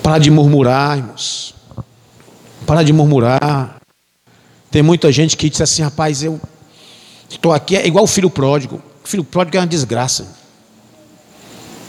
[0.02, 1.56] Para de murmurar, irmãos.
[2.66, 3.78] Para de murmurar.
[4.70, 6.40] Tem muita gente que diz assim, rapaz, eu
[7.30, 8.82] estou aqui, é igual o filho pródigo.
[9.04, 10.45] O filho pródigo é uma desgraça.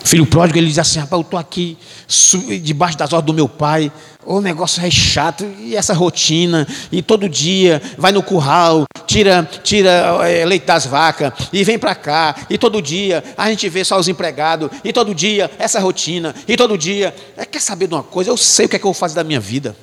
[0.06, 1.76] Filho pródigo, ele diz assim: rapaz, eu estou aqui
[2.62, 3.90] debaixo das ordens do meu pai,
[4.24, 9.90] o negócio é chato, e essa rotina, e todo dia vai no curral, tira, tira
[10.28, 13.98] é, leite das vacas, e vem para cá, e todo dia a gente vê só
[13.98, 17.12] os empregados, e todo dia essa rotina, e todo dia.
[17.36, 18.30] É, quer saber de uma coisa?
[18.30, 19.74] Eu sei o que é que eu vou fazer da minha vida.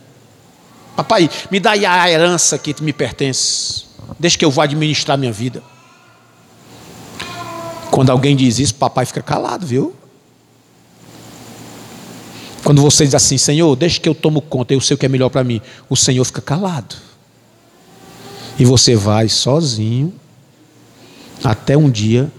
[0.95, 3.83] Papai, me dá aí a herança que me pertence,
[4.17, 5.61] deixa que eu vou administrar minha vida.
[7.91, 9.93] Quando alguém diz isso, papai fica calado, viu?
[12.63, 15.09] Quando você diz assim, Senhor, deixa que eu tomo conta, eu sei o que é
[15.09, 16.95] melhor para mim, o Senhor fica calado.
[18.57, 20.13] E você vai sozinho
[21.43, 22.31] até um dia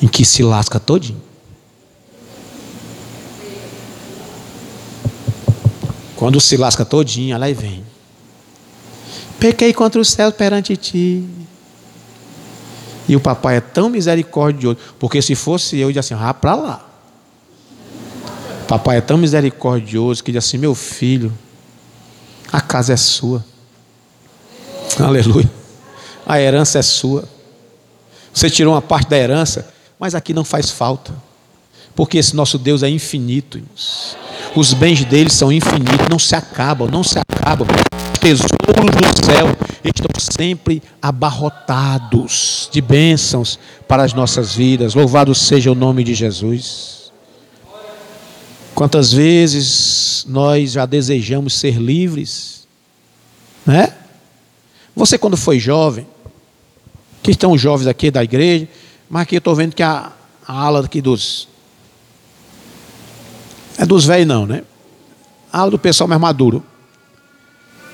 [0.00, 1.20] em que se lasca todinho.
[6.14, 7.82] Quando se lasca todinho, ela vem.
[9.38, 11.26] Pequei contra o céu perante ti.
[13.08, 16.54] E o papai é tão misericordioso, porque se fosse eu, eu ia assim, ah, para
[16.54, 16.89] lá.
[18.70, 21.36] Papai é tão misericordioso que diz assim: meu filho,
[22.52, 23.44] a casa é sua.
[24.96, 25.50] Aleluia.
[26.24, 27.28] A herança é sua.
[28.32, 31.12] Você tirou uma parte da herança, mas aqui não faz falta.
[31.96, 34.16] Porque esse nosso Deus é infinito, irmãos.
[34.54, 37.66] Os bens dele são infinitos, não se acabam, não se acabam.
[38.12, 39.48] Os tesouros do céu
[39.82, 44.94] estão sempre abarrotados de bênçãos para as nossas vidas.
[44.94, 46.99] Louvado seja o nome de Jesus.
[48.80, 52.66] Quantas vezes nós já desejamos ser livres,
[53.66, 53.94] né?
[54.96, 56.06] Você quando foi jovem,
[57.22, 58.66] que estão jovens aqui da igreja,
[59.06, 60.10] mas aqui eu estou vendo que a,
[60.48, 61.46] a ala aqui dos.
[63.76, 64.64] É dos velhos não, né?
[65.52, 66.64] A ala do pessoal mais maduro.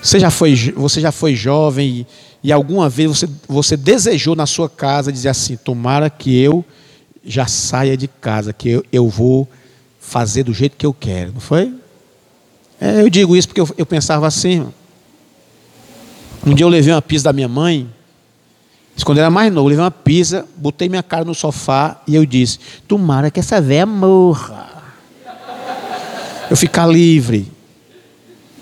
[0.01, 2.07] Você já foi, você já foi jovem e,
[2.45, 6.65] e alguma vez você, você desejou na sua casa dizer assim: tomara que eu
[7.25, 9.49] já saia de casa, que eu, eu vou
[10.07, 11.73] fazer do jeito que eu quero, não foi?
[12.81, 14.67] É, eu digo isso porque eu, eu pensava assim.
[16.47, 17.89] Um dia eu levei uma pizza da minha mãe
[19.05, 22.15] quando eu era mais novo, eu levei uma pizza, botei minha cara no sofá e
[22.15, 24.75] eu disse: Tomara que essa véia morra.
[26.49, 27.47] Eu ficar livre.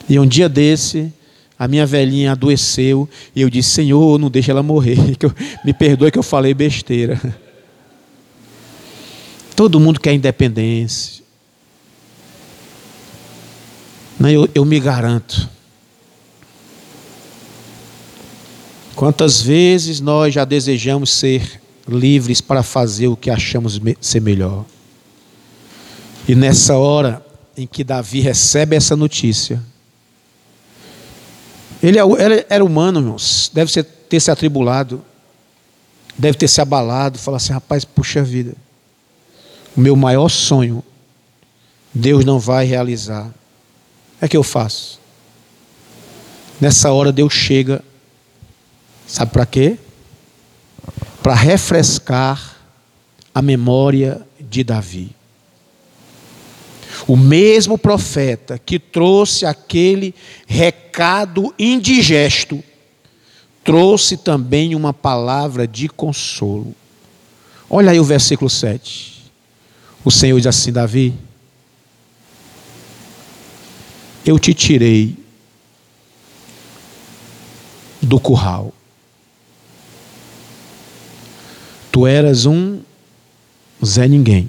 [0.09, 1.13] E um dia desse,
[1.59, 4.99] a minha velhinha adoeceu e eu disse: Senhor, não deixe ela morrer.
[5.65, 7.21] me perdoe que eu falei besteira.
[9.55, 11.24] Todo mundo quer independência.
[14.20, 15.48] Eu, eu me garanto.
[18.94, 24.64] Quantas vezes nós já desejamos ser livres para fazer o que achamos ser melhor?
[26.29, 27.24] E nessa hora
[27.57, 29.61] em que Davi recebe essa notícia,
[31.83, 32.03] ele é
[32.48, 35.05] era humano, irmãos, deve ter se atribulado,
[36.16, 38.55] deve ter se abalado, falar assim: rapaz, puxa vida,
[39.77, 40.83] o meu maior sonho,
[41.92, 43.31] Deus não vai realizar.
[44.25, 44.99] É que eu faço.
[46.59, 47.85] Nessa hora Deus chega
[49.07, 49.77] Sabe para quê?
[51.23, 52.57] Para refrescar
[53.35, 55.15] a memória de Davi.
[57.07, 60.15] O mesmo profeta que trouxe aquele
[60.47, 62.63] recado indigesto,
[63.63, 66.75] trouxe também uma palavra de consolo.
[67.69, 69.31] Olha aí o versículo 7.
[70.05, 71.15] O Senhor diz assim: Davi,
[74.25, 75.17] eu te tirei
[78.01, 78.73] do curral
[81.95, 82.81] Tu eras um
[83.85, 84.49] Zé Ninguém.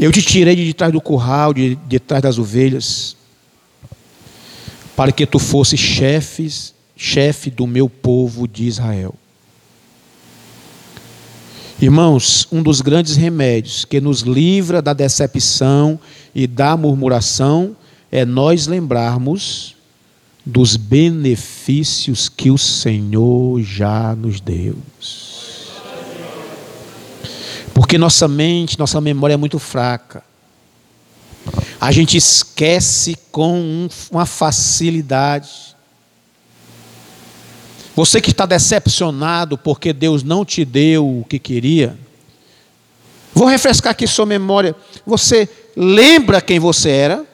[0.00, 3.14] Eu te tirei de trás do curral, de, de trás das ovelhas,
[4.96, 9.14] para que tu fosses chefes, chefe do meu povo de Israel.
[11.78, 16.00] Irmãos, um dos grandes remédios que nos livra da decepção
[16.34, 17.76] e da murmuração
[18.12, 19.74] é nós lembrarmos
[20.44, 24.76] dos benefícios que o Senhor já nos deu.
[27.72, 30.22] Porque nossa mente, nossa memória é muito fraca.
[31.80, 35.74] A gente esquece com uma facilidade.
[37.96, 41.98] Você que está decepcionado porque Deus não te deu o que queria,
[43.32, 44.76] vou refrescar aqui sua memória.
[45.06, 47.31] Você lembra quem você era?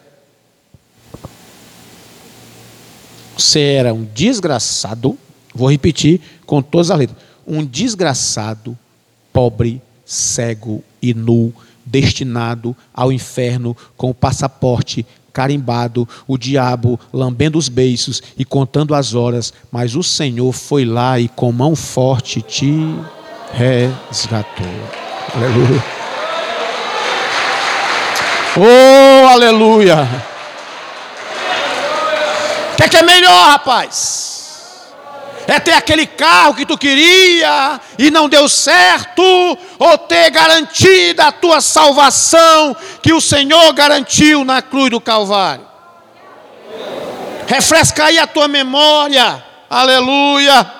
[3.38, 5.16] Você era um desgraçado,
[5.54, 8.76] vou repetir com todas as letras: um desgraçado,
[9.32, 11.54] pobre, cego e nu,
[11.86, 19.14] destinado ao inferno com o passaporte carimbado, o diabo lambendo os beiços e contando as
[19.14, 22.74] horas, mas o Senhor foi lá e com mão forte te
[23.52, 24.66] resgatou.
[25.32, 25.84] Aleluia.
[28.56, 30.37] Oh, aleluia.
[32.78, 34.92] Que é, que é melhor, rapaz?
[35.48, 39.20] É ter aquele carro que tu queria e não deu certo,
[39.80, 45.66] ou ter garantida a tua salvação que o Senhor garantiu na cruz do Calvário.
[47.48, 50.72] Refresca aí a tua memória, aleluia.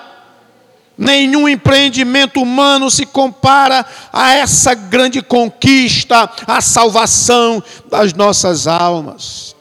[0.97, 9.58] Nenhum empreendimento humano se compara a essa grande conquista, a salvação das nossas almas.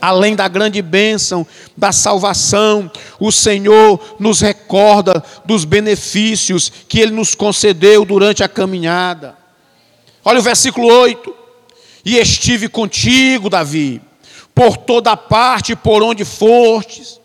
[0.00, 1.46] Além da grande bênção
[1.76, 9.36] da salvação, o Senhor nos recorda dos benefícios que Ele nos concedeu durante a caminhada.
[10.24, 11.34] Olha o versículo 8:
[12.04, 14.00] E estive contigo, Davi,
[14.54, 17.20] por toda parte por onde fostes,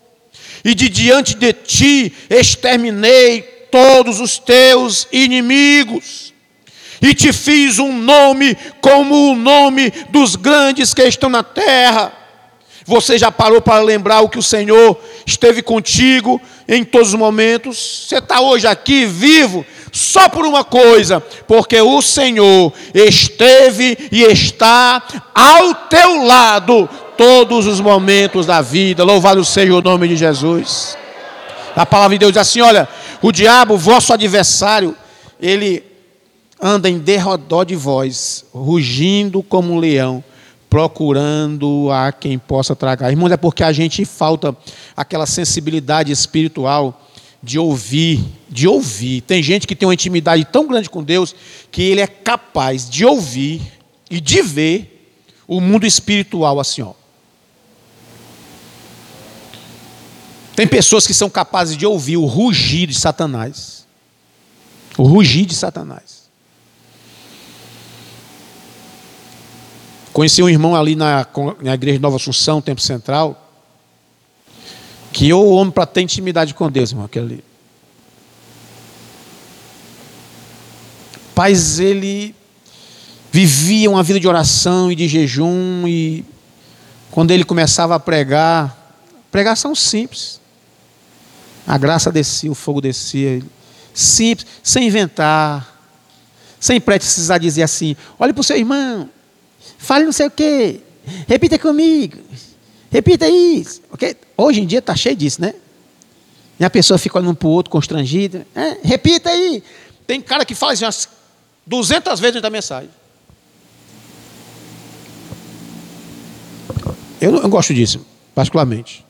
[0.65, 6.33] e de diante de ti exterminei todos os teus inimigos,
[7.01, 12.22] e te fiz um nome como o nome dos grandes que estão na terra
[12.85, 18.05] você já parou para lembrar o que o Senhor esteve contigo em todos os momentos?
[18.07, 25.01] Você está hoje aqui vivo, só por uma coisa, porque o Senhor esteve e está
[25.33, 29.03] ao teu lado todos os momentos da vida.
[29.03, 30.97] Louvado seja o nome de Jesus.
[31.75, 32.87] A palavra de Deus diz assim: olha,
[33.21, 34.95] o diabo, vosso adversário,
[35.39, 35.83] ele
[36.61, 40.23] anda em derredor de vós, rugindo como um leão,
[40.73, 43.11] procurando a quem possa tragar.
[43.11, 44.57] Irmãos, é porque a gente falta
[44.97, 46.99] aquela sensibilidade espiritual
[47.43, 49.21] de ouvir, de ouvir.
[49.21, 51.35] Tem gente que tem uma intimidade tão grande com Deus
[51.71, 53.61] que ele é capaz de ouvir
[54.09, 55.13] e de ver
[55.47, 56.93] o mundo espiritual assim, ó.
[60.55, 63.85] Tem pessoas que são capazes de ouvir o rugir de Satanás.
[64.97, 66.22] O rugir de Satanás.
[70.13, 71.27] Conheci um irmão ali na,
[71.59, 73.51] na igreja Nova Assunção, Tempo Central,
[75.11, 77.43] que eu homem para ter intimidade com Deus, irmão, aquele ali.
[81.33, 82.35] Paz, ele
[83.31, 86.23] vivia uma vida de oração e de jejum, e
[87.09, 88.99] quando ele começava a pregar,
[89.31, 90.39] pregação simples.
[91.65, 93.41] A graça descia, o fogo descia.
[93.95, 95.75] Simples, sem inventar,
[96.59, 99.09] sem precisar dizer assim: olhe para o seu irmão,
[99.77, 100.79] Fale não sei o quê.
[101.27, 102.17] Repita comigo.
[102.89, 103.81] Repita isso.
[103.91, 104.15] Okay?
[104.37, 105.53] Hoje em dia está cheio disso, né?
[106.59, 108.45] E a pessoa fica olhando para o outro constrangida.
[108.55, 109.63] É, repita aí.
[110.05, 111.09] Tem cara que assim umas
[111.65, 112.89] 200 vezes da mensagem.
[117.19, 118.05] Eu não eu gosto disso,
[118.35, 119.05] particularmente.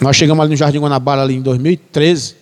[0.00, 2.36] Nós chegamos ali no Jardim Guanabara ali em 2013.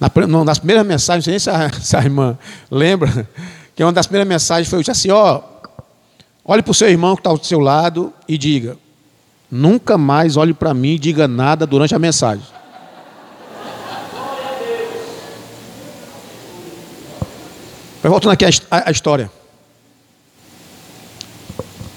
[0.00, 0.10] Na,
[0.44, 2.38] nas primeiras mensagens, não sei nem se a, se a irmã
[2.70, 3.28] lembra,
[3.76, 5.42] que uma das primeiras mensagens foi assim, ó,
[6.44, 8.76] Olhe para o seu irmão que está ao seu lado e diga:
[9.50, 12.44] Nunca mais olhe para mim e diga nada durante a mensagem.
[18.02, 19.30] Mas voltando aqui à história.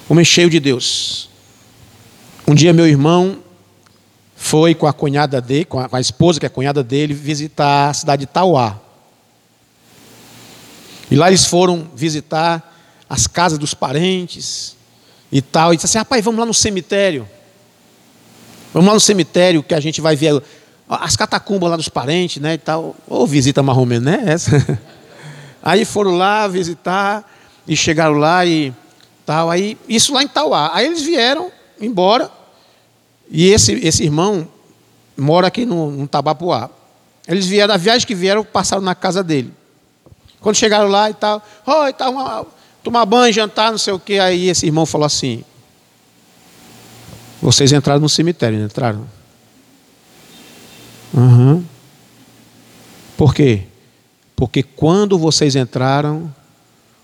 [0.07, 1.29] Homem cheio de Deus.
[2.47, 3.39] Um dia meu irmão
[4.33, 7.93] foi com a cunhada dele, com a, esposa que é a cunhada dele, visitar a
[7.93, 8.79] cidade de Tauá.
[11.11, 12.66] E lá eles foram visitar
[13.09, 14.75] as casas dos parentes
[15.31, 15.73] e tal.
[15.73, 17.27] E disse assim: rapaz, vamos lá no cemitério.
[18.73, 20.41] Vamos lá no cemitério que a gente vai ver
[20.89, 22.53] as catacumbas lá dos parentes, né?
[22.53, 22.95] E tal.
[23.07, 24.23] Ou visita marromeno, né?
[24.25, 24.79] Essa.
[25.61, 27.29] Aí foram lá visitar
[27.67, 28.73] e chegaram lá e
[29.25, 29.49] tal.
[29.49, 30.71] Aí, isso lá em Tauá.
[30.73, 32.31] Aí eles vieram embora.
[33.29, 34.47] E esse, esse irmão
[35.17, 36.69] mora aqui no, no Tabapuá.
[37.27, 39.53] Eles vieram, da viagem que vieram, passaram na casa dele.
[40.39, 42.45] Quando chegaram lá e tal, oh, e tal uma,
[42.87, 44.17] tomar banho, jantar, não sei o que.
[44.17, 45.43] Aí esse irmão falou assim:
[47.41, 49.05] Vocês entraram no cemitério, não entraram?
[51.13, 51.63] Uhum.
[53.17, 53.63] Por quê?
[54.35, 56.33] Porque quando vocês entraram,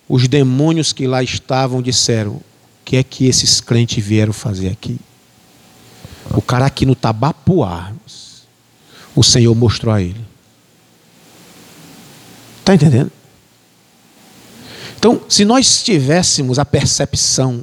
[0.07, 2.43] os demônios que lá estavam disseram: O
[2.85, 4.97] que é que esses crentes vieram fazer aqui?
[6.33, 7.91] O cara aqui no Tabapuá,
[9.13, 10.25] o Senhor mostrou a ele.
[12.59, 13.11] Está entendendo?
[15.03, 17.61] Então, se nós tivéssemos a percepção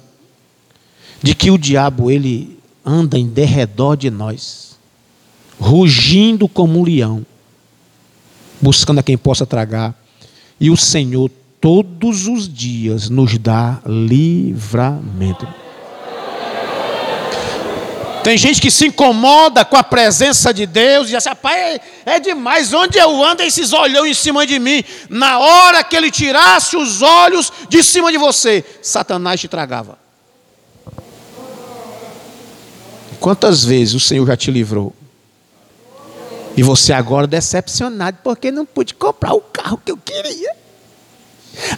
[1.23, 4.79] de que o diabo ele anda em derredor de nós,
[5.59, 7.25] rugindo como um leão,
[8.61, 9.99] buscando a quem possa tragar,
[10.61, 15.49] e o Senhor todos os dias nos dá livramento.
[18.23, 21.81] Tem gente que se incomoda com a presença de Deus e diz assim, rapaz, é,
[22.17, 24.85] é demais, onde eu ando esses olhão em cima de mim?
[25.09, 29.99] Na hora que ele tirasse os olhos de cima de você, Satanás te tragava.
[33.19, 34.95] Quantas vezes o Senhor já te livrou?
[36.57, 40.55] E você agora decepcionado porque não pude comprar o carro que eu queria.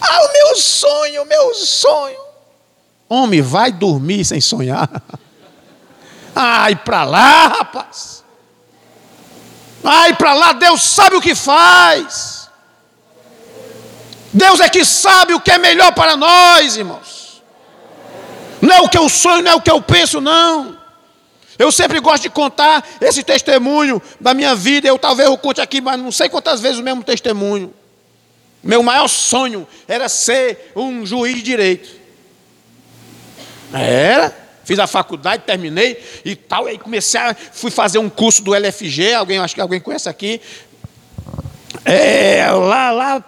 [0.00, 2.18] Ah, o meu sonho, o meu sonho.
[3.08, 4.88] Homem, vai dormir sem sonhar.
[6.34, 8.24] Ai para lá, rapaz.
[9.84, 12.48] Ai para lá, Deus sabe o que faz.
[14.32, 17.42] Deus é que sabe o que é melhor para nós, irmãos.
[18.60, 20.78] Não é o que eu sonho, não é o que eu penso, não.
[21.58, 24.88] Eu sempre gosto de contar esse testemunho da minha vida.
[24.88, 27.74] Eu talvez eu conte aqui, mas não sei quantas vezes o mesmo testemunho.
[28.62, 31.88] Meu maior sonho era ser um juiz de direito.
[33.72, 34.41] Era.
[34.64, 36.66] Fiz a faculdade, terminei e tal.
[36.66, 37.34] Aí comecei a.
[37.34, 40.40] Fui fazer um curso do LFG, alguém, acho que alguém conhece aqui.
[41.84, 43.24] É, lá, lá,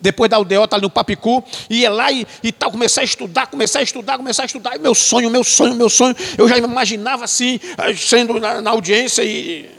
[0.00, 3.80] depois da UDO, tá no Papicu, ia lá e, e tal, comecei a estudar, comecei
[3.80, 7.24] a estudar, comecei a estudar, e meu sonho, meu sonho, meu sonho, eu já imaginava
[7.24, 7.60] assim,
[7.96, 9.77] sendo na, na audiência e.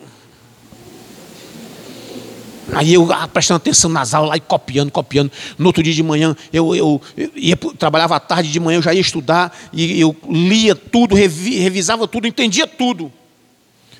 [2.73, 5.31] Aí eu ah, prestando atenção nas aulas, lá e copiando, copiando.
[5.57, 8.93] No outro dia de manhã, eu, eu, eu trabalhava à tarde, de manhã eu já
[8.93, 13.11] ia estudar, e eu lia tudo, revi, revisava tudo, entendia tudo.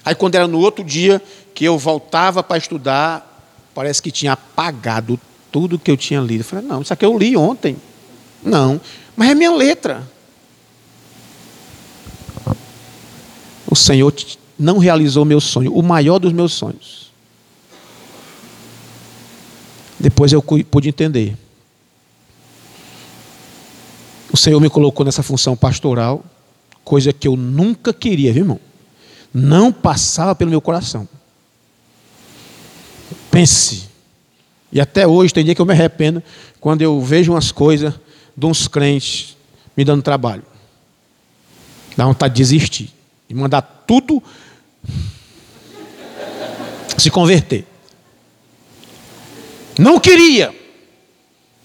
[0.06, 1.22] Aí quando era no outro dia
[1.54, 3.44] que eu voltava para estudar,
[3.74, 5.20] parece que tinha apagado
[5.52, 6.42] tudo que eu tinha lido.
[6.42, 7.76] Eu falei, não, isso aqui eu li ontem.
[8.44, 8.80] Não,
[9.16, 10.08] mas é minha letra.
[13.68, 14.14] O Senhor
[14.58, 17.09] não realizou meu sonho, o maior dos meus sonhos.
[20.00, 21.36] Depois eu pude entender.
[24.32, 26.24] O Senhor me colocou nessa função pastoral,
[26.84, 28.60] coisa que eu nunca queria, viu, irmão?
[29.34, 31.08] Não passava pelo meu coração.
[33.30, 33.90] Pense.
[34.72, 36.22] E até hoje tem dia que eu me arrependo
[36.60, 37.94] quando eu vejo umas coisas
[38.38, 39.36] de uns crentes
[39.76, 40.44] me dando trabalho.
[41.98, 42.94] Dá vontade de desistir.
[43.28, 44.22] E mandar tudo
[46.98, 47.66] se converter.
[49.80, 50.54] Não queria.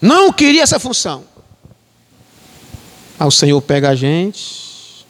[0.00, 1.24] Não queria essa função.
[3.18, 5.04] Aí o Senhor pega a gente.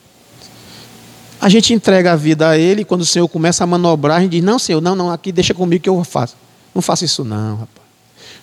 [1.39, 2.83] A gente entrega a vida a Ele.
[2.83, 5.53] Quando o Senhor começa a manobrar, a gente diz: Não, Senhor, não, não, aqui deixa
[5.53, 6.35] comigo que eu faço.
[6.75, 7.87] Não faça isso, não, rapaz.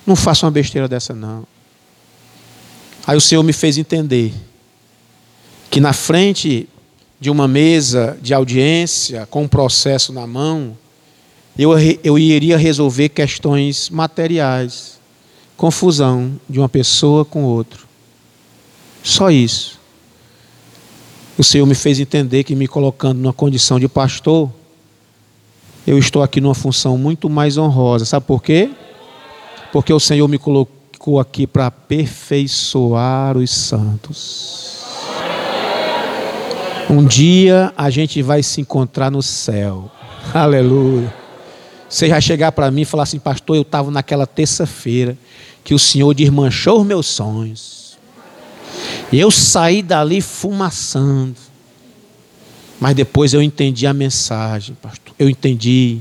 [0.06, 1.44] Não faça uma besteira dessa, não.
[3.06, 4.32] Aí o Senhor me fez entender
[5.72, 6.70] que na frente
[7.20, 10.78] de uma mesa de audiência, com um processo na mão,
[11.58, 11.72] eu,
[12.04, 15.00] eu iria resolver questões materiais,
[15.58, 17.88] confusão de uma pessoa com outro.
[19.04, 19.80] Só isso.
[21.38, 24.50] O Senhor me fez entender que, me colocando numa condição de pastor,
[25.86, 28.06] eu estou aqui numa função muito mais honrosa.
[28.06, 28.70] Sabe por quê?
[29.72, 34.82] Porque o Senhor me colocou aqui para aperfeiçoar os santos.
[36.90, 39.90] Um dia a gente vai se encontrar no céu.
[40.34, 41.21] Aleluia.
[41.92, 45.18] Você vai chegar para mim e falar assim, pastor, eu estava naquela terça-feira
[45.62, 47.98] que o Senhor desmanchou os meus sonhos.
[49.12, 51.36] Eu saí dali fumaçando.
[52.80, 55.14] Mas depois eu entendi a mensagem, pastor.
[55.20, 56.00] Eu entendi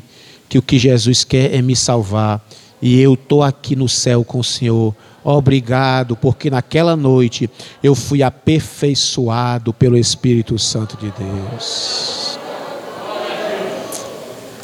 [0.48, 2.40] que o que Jesus quer é me salvar.
[2.80, 4.94] E eu estou aqui no céu com o Senhor.
[5.24, 7.50] Obrigado, porque naquela noite
[7.82, 12.39] eu fui aperfeiçoado pelo Espírito Santo de Deus.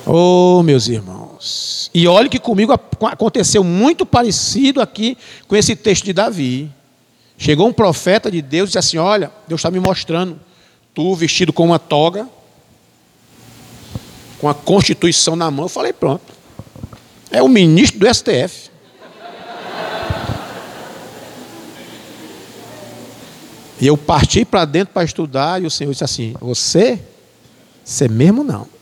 [0.07, 1.91] Oh, meus irmãos.
[1.93, 6.71] E olhe que comigo aconteceu muito parecido aqui com esse texto de Davi.
[7.37, 10.39] Chegou um profeta de Deus e disse assim: Olha, Deus está me mostrando,
[10.95, 12.29] tu vestido com uma toga,
[14.39, 15.65] com a Constituição na mão.
[15.65, 16.33] Eu falei: Pronto,
[17.31, 18.71] é o ministro do STF.
[23.79, 27.01] E eu parti para dentro para estudar, e o Senhor disse assim: Você?
[27.85, 28.76] Você mesmo não.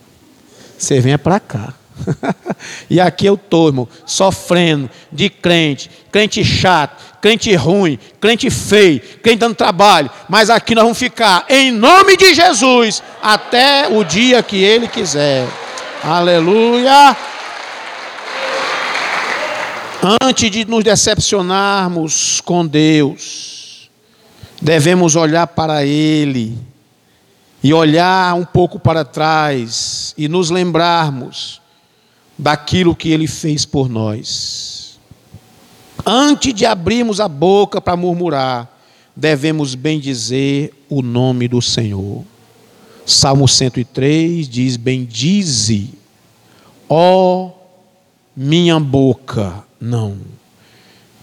[0.77, 1.73] Você venha para cá.
[2.89, 9.39] e aqui eu estou, irmão, sofrendo de crente, crente chato, crente ruim, crente feio, crente
[9.39, 10.09] dando trabalho.
[10.27, 15.47] Mas aqui nós vamos ficar, em nome de Jesus, até o dia que Ele quiser.
[16.03, 17.15] Aleluia.
[20.21, 23.89] Antes de nos decepcionarmos com Deus,
[24.61, 26.55] devemos olhar para Ele
[27.63, 31.61] e olhar um pouco para trás e nos lembrarmos
[32.37, 34.99] daquilo que ele fez por nós.
[36.05, 38.71] Antes de abrirmos a boca para murmurar,
[39.15, 42.23] devemos bendizer o nome do Senhor.
[43.05, 45.89] Salmo 103 diz: Bendize,
[46.89, 47.51] ó
[48.35, 50.17] minha boca, não.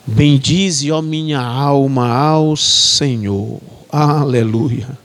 [0.07, 3.61] Bendize, ó minha alma, ao Senhor.
[3.91, 4.99] Aleluia.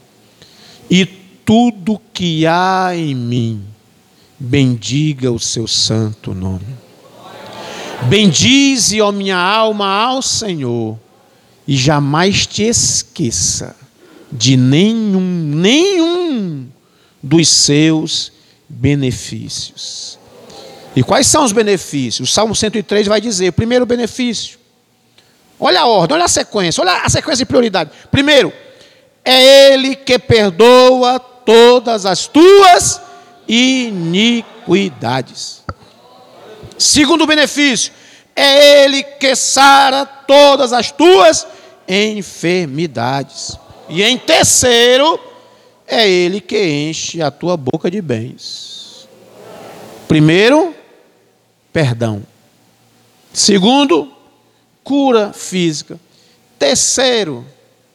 [0.89, 3.63] E tudo que há em mim,
[4.39, 6.77] bendiga o seu santo nome.
[8.03, 10.97] Bendize, ó minha alma, ao Senhor,
[11.67, 13.75] e jamais te esqueça
[14.31, 16.67] de nenhum, nenhum
[17.21, 18.31] dos seus
[18.69, 20.19] benefícios.
[20.95, 22.29] E quais são os benefícios?
[22.29, 24.57] O Salmo 103 vai dizer: o primeiro benefício.
[25.59, 27.89] Olha a ordem, olha a sequência, olha a sequência de prioridade.
[28.11, 28.53] Primeiro,
[29.25, 33.01] é Ele que perdoa todas as tuas
[33.47, 34.47] iniquidades.
[36.77, 37.93] Segundo benefício,
[38.35, 41.47] é Ele que sara todas as tuas
[41.87, 43.57] enfermidades.
[43.89, 45.19] E em terceiro,
[45.87, 49.07] é Ele que enche a tua boca de bens.
[50.07, 50.75] Primeiro,
[51.71, 52.21] perdão.
[53.33, 54.11] Segundo,
[54.83, 55.99] cura física.
[56.59, 57.45] Terceiro,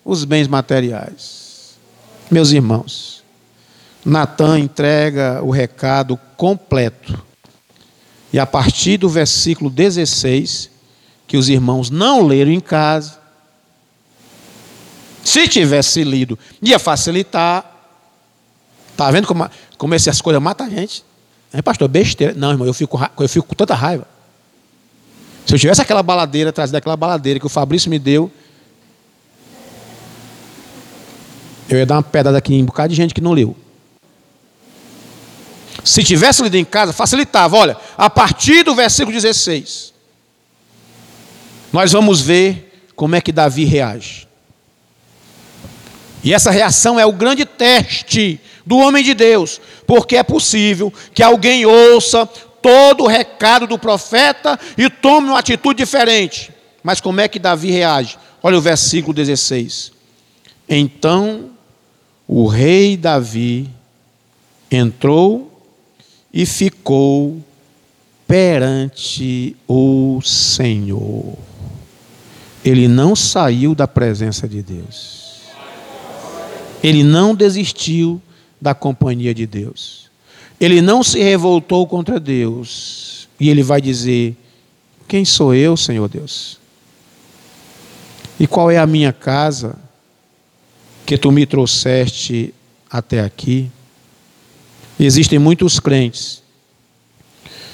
[0.05, 1.74] os bens materiais.
[2.30, 3.22] Meus irmãos,
[4.05, 7.22] Natan entrega o recado completo
[8.32, 10.70] E a partir do versículo 16,
[11.26, 13.18] que os irmãos não leram em casa,
[15.24, 17.64] se tivesse lido, ia facilitar.
[18.90, 19.48] Está vendo como,
[19.78, 21.05] como essas coisas matam a gente?
[21.53, 22.34] É, pastor, besteira.
[22.34, 24.07] Não, irmão, eu fico, eu fico com tanta raiva.
[25.46, 28.30] Se eu tivesse aquela baladeira, trazido aquela baladeira que o Fabrício me deu,
[31.68, 33.57] eu ia dar uma pedra daqui em um bocado de gente que não leu.
[35.85, 37.57] Se tivesse lido em casa, facilitava.
[37.57, 39.93] Olha, a partir do versículo 16,
[41.72, 44.28] nós vamos ver como é que Davi reage.
[46.22, 51.22] E essa reação é o grande teste do homem de Deus, porque é possível que
[51.22, 56.53] alguém ouça todo o recado do profeta e tome uma atitude diferente.
[56.83, 58.16] Mas como é que Davi reage?
[58.41, 59.93] Olha o versículo 16.
[60.68, 61.51] Então
[62.26, 63.68] o rei Davi
[64.70, 65.51] entrou
[66.33, 67.43] e ficou
[68.26, 71.37] perante o Senhor.
[72.64, 75.43] Ele não saiu da presença de Deus.
[76.83, 78.20] Ele não desistiu
[78.61, 80.11] da companhia de Deus.
[80.61, 83.28] Ele não se revoltou contra Deus.
[83.39, 84.37] E ele vai dizer:
[85.09, 86.59] Quem sou eu, Senhor Deus?
[88.39, 89.76] E qual é a minha casa
[91.05, 92.55] que tu me trouxeste
[92.89, 93.70] até aqui?
[95.05, 96.42] Existem muitos crentes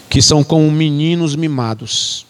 [0.09, 2.27] que são como meninos mimados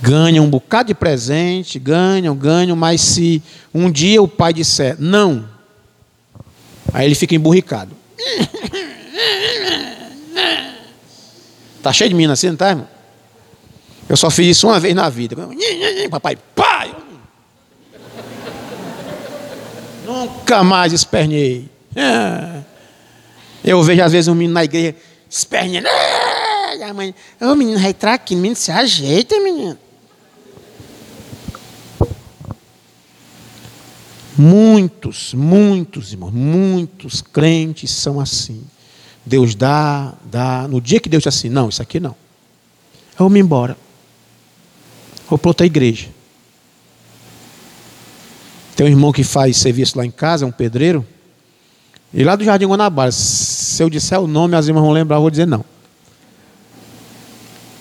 [0.00, 3.42] ganham um bocado de presente, ganham, ganham, mas se
[3.74, 5.48] um dia o pai disser não,
[6.92, 7.96] aí ele fica emburricado.
[11.82, 12.88] Tá cheio de mina assim, não tá, irmão?
[14.08, 15.36] Eu só fiz isso uma vez na vida.
[16.10, 16.94] Papai, pai!
[20.04, 21.70] Nunca mais espernei.
[23.64, 24.94] Eu vejo às vezes um menino na igreja
[25.28, 25.86] espernando.
[26.86, 29.76] A mãe, ô menino, vai entrar aqui, menino, se ajeita, menino.
[34.36, 38.62] Muitos, muitos, irmãos, muitos crentes são assim.
[39.26, 40.68] Deus dá, dá.
[40.68, 42.14] No dia que Deus diz assim, não, isso aqui não.
[43.12, 43.76] Eu vou me embora.
[45.28, 46.08] Vou para outra igreja.
[48.76, 51.04] Tem um irmão que faz serviço lá em casa, um pedreiro.
[52.12, 55.20] E lá do Jardim Guanabara, se eu disser o nome, as irmãs vão lembrar, eu
[55.20, 55.64] vou dizer não.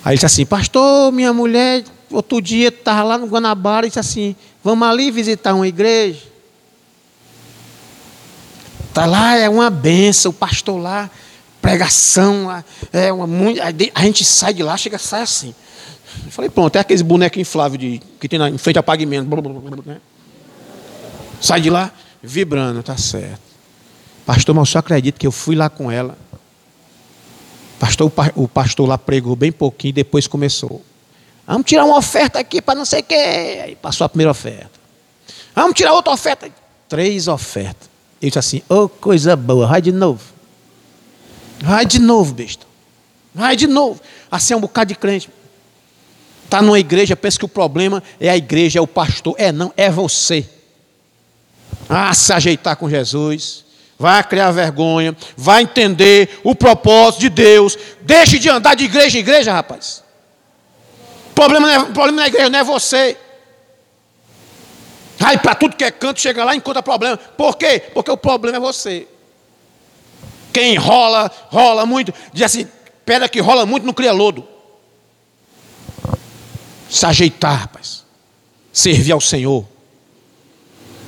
[0.03, 3.99] Aí ele disse assim, pastor, minha mulher, outro dia estava lá no Guanabara e disse
[3.99, 6.21] assim, vamos ali visitar uma igreja.
[8.89, 11.09] Está lá, é uma benção, o pastor lá,
[11.61, 13.61] pregação, é uma muito.
[13.93, 15.53] A gente sai de lá, chega, sai assim.
[16.25, 19.29] Eu falei, pronto, é aqueles bonecos infláveis de, que tem na, em frente pagamento.
[19.85, 19.97] Né?
[21.39, 23.46] Sai de lá, vibrando, tá certo.
[24.27, 26.17] Pastor, mas só acredito que eu fui lá com ela.
[27.79, 30.83] Pastor, o pastor lá pregou bem pouquinho, depois começou.
[31.47, 33.61] Vamos tirar uma oferta aqui para não sei o quê.
[33.63, 34.69] Aí passou a primeira oferta.
[35.55, 36.51] Vamos tirar outra oferta.
[36.89, 37.89] Três ofertas.
[38.21, 40.21] Ele disse assim: Ô oh, coisa boa, vai de novo.
[41.61, 42.67] Vai de novo, besta.
[43.33, 44.01] Vai de novo.
[44.29, 45.29] Assim é um bocado de crente.
[46.43, 49.35] Está numa igreja, pensa que o problema é a igreja, é o pastor.
[49.37, 50.45] É não, é você.
[51.87, 53.66] Ah, se ajeitar com Jesus.
[53.99, 55.15] Vai criar vergonha.
[55.35, 57.77] Vai entender o propósito de Deus.
[58.01, 60.03] Deixe de andar de igreja em igreja, rapaz.
[61.31, 63.17] O problema, é, problema na igreja não é você.
[65.19, 67.17] Aí para tudo que é canto, chega lá e encontra problema.
[67.17, 67.79] Por quê?
[67.93, 69.07] Porque o problema é você.
[70.53, 72.13] Quem rola, rola muito.
[72.31, 72.67] Diz assim,
[73.05, 74.47] pedra que rola muito não cria lodo.
[76.89, 78.05] Se ajeitar, rapaz.
[78.71, 79.65] Servir ao Senhor.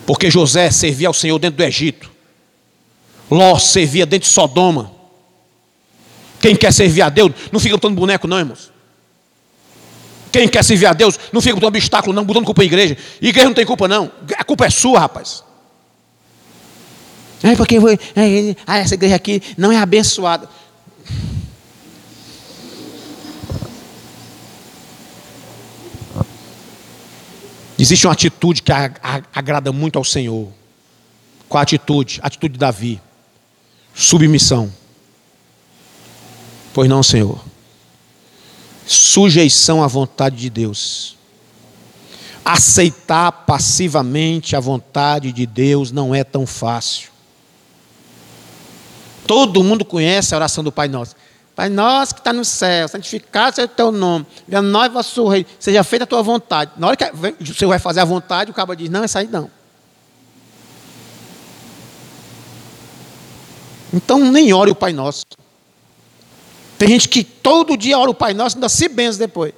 [0.05, 2.11] Porque José servia ao Senhor dentro do Egito.
[3.29, 4.91] Ló servia dentro de Sodoma.
[6.39, 8.71] Quem quer servir a Deus, não fica botando boneco, não, irmãos.
[10.31, 12.97] Quem quer servir a Deus não fica botando obstáculo, não, botando culpa em igreja.
[13.21, 14.11] Igreja não tem culpa, não.
[14.37, 15.43] A culpa é sua, rapaz.
[17.41, 20.47] É porque é, ah, essa igreja aqui não é abençoada.
[27.77, 28.71] Existe uma atitude que
[29.33, 30.49] agrada muito ao Senhor.
[31.47, 32.19] Qual a atitude?
[32.21, 33.01] A atitude de Davi.
[33.99, 34.71] Submissão.
[36.73, 37.49] Pois não, Senhor
[38.89, 41.15] sujeição à vontade de Deus.
[42.43, 47.09] Aceitar passivamente a vontade de Deus não é tão fácil.
[49.27, 51.15] Todo mundo conhece a oração do Pai Nosso.
[51.55, 55.45] Pai nosso que está no céu, santificado seja o teu nome, venha nós vosso rei,
[55.59, 56.71] seja feita a tua vontade.
[56.77, 59.51] Na hora que Senhor vai fazer a vontade, o cabo diz, não, essa aí não.
[63.93, 65.25] Então nem ore o Pai Nosso.
[66.77, 69.53] Tem gente que todo dia ora o Pai Nosso e ainda se benze depois.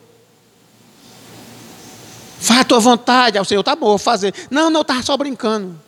[2.40, 3.38] Faz a tua vontade.
[3.38, 4.34] Aí o Senhor, tá bom, vou fazer.
[4.50, 5.80] Não, não, eu estava só brincando.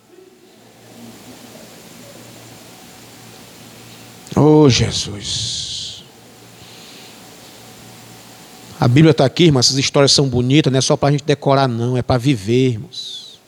[4.36, 6.04] Oh, Jesus.
[8.80, 9.60] A Bíblia está aqui, irmão.
[9.60, 11.98] Essas histórias são bonitas, não é só para a gente decorar, não.
[11.98, 13.40] É para vivermos.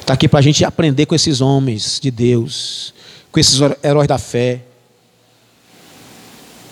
[0.00, 2.94] Está aqui para a gente aprender com esses homens de Deus,
[3.36, 4.62] com esses heróis da fé.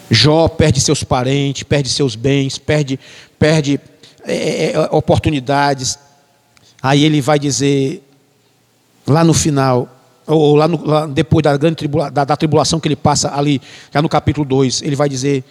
[0.08, 2.98] Jó perde seus parentes, perde seus bens, perde,
[3.38, 3.78] perde
[4.24, 5.98] é, é, é, oportunidades.
[6.82, 8.02] Aí ele vai dizer,
[9.06, 9.86] lá no final,
[10.26, 13.60] ou lá, no, lá depois da grande tribula, da, da tribulação que ele passa ali,
[13.92, 15.44] já no capítulo 2, ele vai dizer: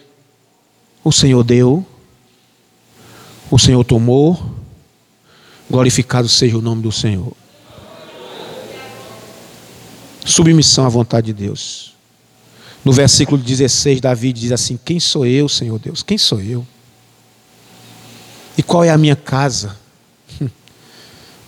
[1.04, 1.86] O Senhor deu,
[3.52, 4.36] o Senhor tomou,
[5.70, 7.43] glorificado seja o nome do Senhor.
[10.24, 11.94] Submissão à vontade de Deus.
[12.84, 16.02] No versículo 16, Davi diz assim: Quem sou eu, Senhor Deus?
[16.02, 16.66] Quem sou eu?
[18.56, 19.76] E qual é a minha casa?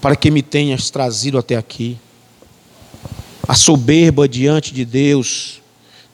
[0.00, 1.98] Para que me tenhas trazido até aqui.
[3.46, 5.60] A soberba diante de Deus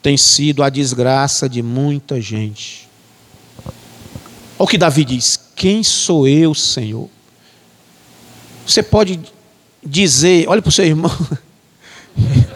[0.03, 2.89] tem sido a desgraça de muita gente.
[4.59, 7.09] Olha o que Davi diz: Quem sou eu, Senhor?
[8.67, 9.21] Você pode
[9.85, 11.11] dizer, olhe para o seu irmão,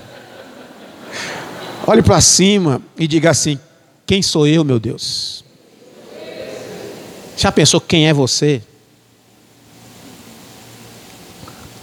[1.87, 3.59] olhe para cima e diga assim:
[4.05, 5.45] Quem sou eu, meu Deus?
[7.37, 8.63] Já pensou quem é você?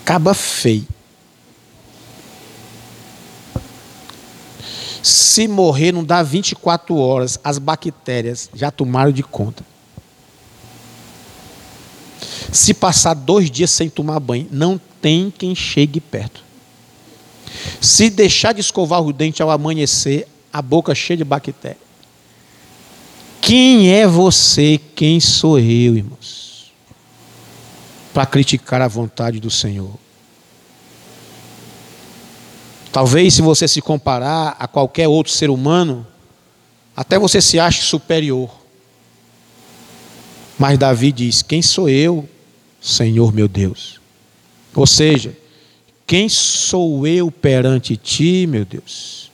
[0.04, 0.88] Caba feio.
[5.02, 9.64] Se morrer, não dá 24 horas, as bactérias já tomaram de conta.
[12.52, 16.44] Se passar dois dias sem tomar banho, não tem quem chegue perto.
[17.82, 21.78] Se deixar de escovar o dente ao amanhecer, a boca cheia de bactéria.
[23.42, 24.80] Quem é você?
[24.96, 26.72] Quem sou eu, irmãos?
[28.14, 29.94] Para criticar a vontade do Senhor.
[32.92, 36.06] Talvez, se você se comparar a qualquer outro ser humano,
[36.96, 38.50] até você se ache superior.
[40.58, 42.30] Mas Davi diz: Quem sou eu,
[42.80, 44.00] Senhor meu Deus?
[44.76, 45.36] Ou seja,
[46.14, 49.32] quem sou eu perante ti, meu Deus?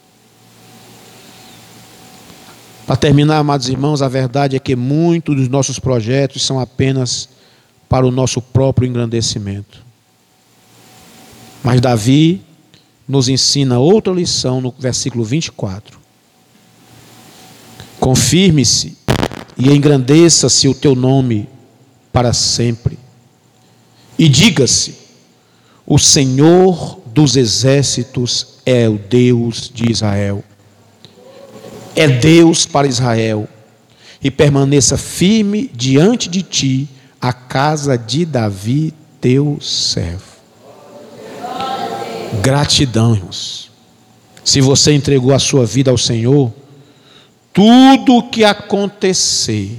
[2.87, 7.27] Para terminar, amados irmãos, a verdade é que muitos dos nossos projetos são apenas
[7.89, 9.83] para o nosso próprio engrandecimento.
[11.61, 12.41] Mas Davi
[13.05, 15.99] nos ensina outra lição no versículo 24.
[17.99, 18.97] Confirme-se
[19.57, 21.49] e engrandeça-se o teu nome
[22.13, 22.97] para sempre.
[24.17, 24.98] E diga-se:
[25.89, 30.41] O Senhor dos exércitos é o Deus de Israel
[31.99, 33.45] é Deus para Israel,
[34.23, 40.39] e permaneça firme diante de ti a casa de Davi, teu servo.
[42.41, 43.69] Gratidão, irmãos.
[44.45, 46.53] Se você entregou a sua vida ao Senhor,
[47.51, 49.77] tudo o que acontecer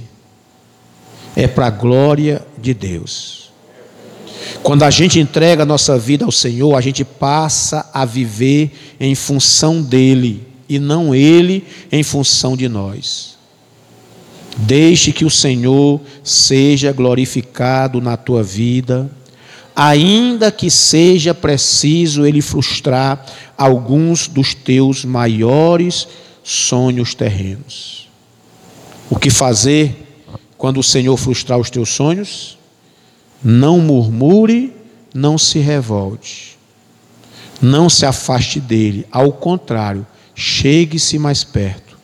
[1.35, 3.40] é para a glória de Deus.
[4.63, 9.15] Quando a gente entrega a nossa vida ao Senhor, a gente passa a viver em
[9.15, 13.37] função dEle e não ele em função de nós.
[14.57, 19.09] Deixe que o Senhor seja glorificado na tua vida,
[19.75, 23.25] ainda que seja preciso ele frustrar
[23.57, 26.07] alguns dos teus maiores
[26.43, 28.09] sonhos terrenos.
[29.09, 30.07] O que fazer
[30.57, 32.57] quando o Senhor frustrar os teus sonhos?
[33.43, 34.73] Não murmure,
[35.13, 36.57] não se revolte,
[37.61, 41.97] não se afaste dele, ao contrário, chegue-se mais perto.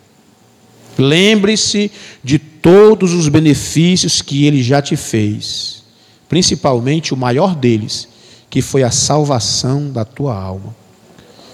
[0.98, 1.92] Lembre-se
[2.24, 5.84] de todos os benefícios que ele já te fez,
[6.28, 8.08] principalmente o maior deles,
[8.50, 10.76] que foi a salvação da tua alma.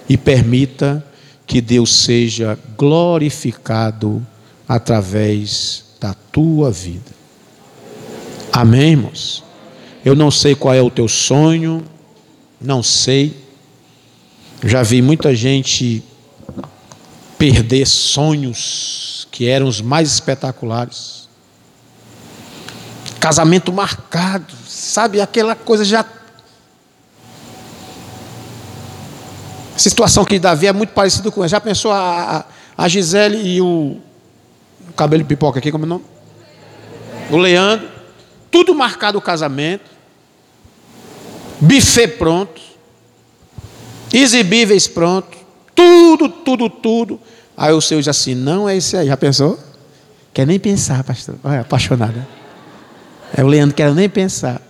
[0.08, 1.04] E permita
[1.46, 4.24] que Deus seja glorificado
[4.68, 7.12] através da tua vida.
[8.52, 9.42] Amém, irmãos?
[10.04, 11.82] Eu não sei qual é o teu sonho,
[12.60, 13.42] não sei.
[14.62, 16.04] Já vi muita gente
[17.38, 21.26] perder sonhos que eram os mais espetaculares.
[23.18, 25.22] Casamento marcado, sabe?
[25.22, 26.04] Aquela coisa já.
[29.74, 31.52] A situação que Davi é muito parecida com essa.
[31.52, 32.44] Já pensou a,
[32.76, 33.96] a Gisele e o,
[34.86, 36.04] o cabelo pipoca aqui, como é o nome?
[37.30, 37.88] O Leandro.
[38.50, 39.93] Tudo marcado o casamento.
[41.64, 42.60] Buffet pronto.
[44.12, 45.36] Exibíveis pronto.
[45.74, 47.20] Tudo, tudo, tudo.
[47.56, 49.06] Aí o Senhor diz assim: não é esse aí.
[49.06, 49.58] Já pensou?
[50.32, 51.36] Quer nem pensar, pastor.
[51.42, 52.26] Olha, apaixonada.
[53.36, 54.60] É o Leandro, quer nem pensar.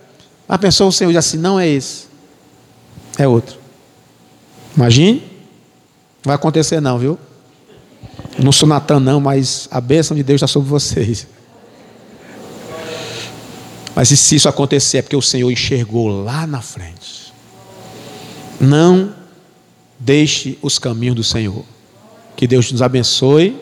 [0.47, 2.05] Mas pensou o Senhor diz assim: não é esse.
[3.17, 3.57] É outro.
[4.75, 5.19] Imagine.
[5.19, 7.19] Não vai acontecer, não, viu?
[8.37, 11.27] Não sou Natan, não, mas a bênção de Deus está sobre vocês.
[13.95, 17.33] Mas se isso acontecer, é porque o Senhor enxergou lá na frente.
[18.59, 19.13] Não
[19.97, 21.63] deixe os caminhos do Senhor.
[22.35, 23.57] Que Deus nos abençoe,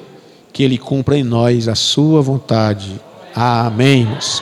[0.51, 2.99] que Ele cumpra em nós a Sua vontade.
[3.36, 4.07] Amém.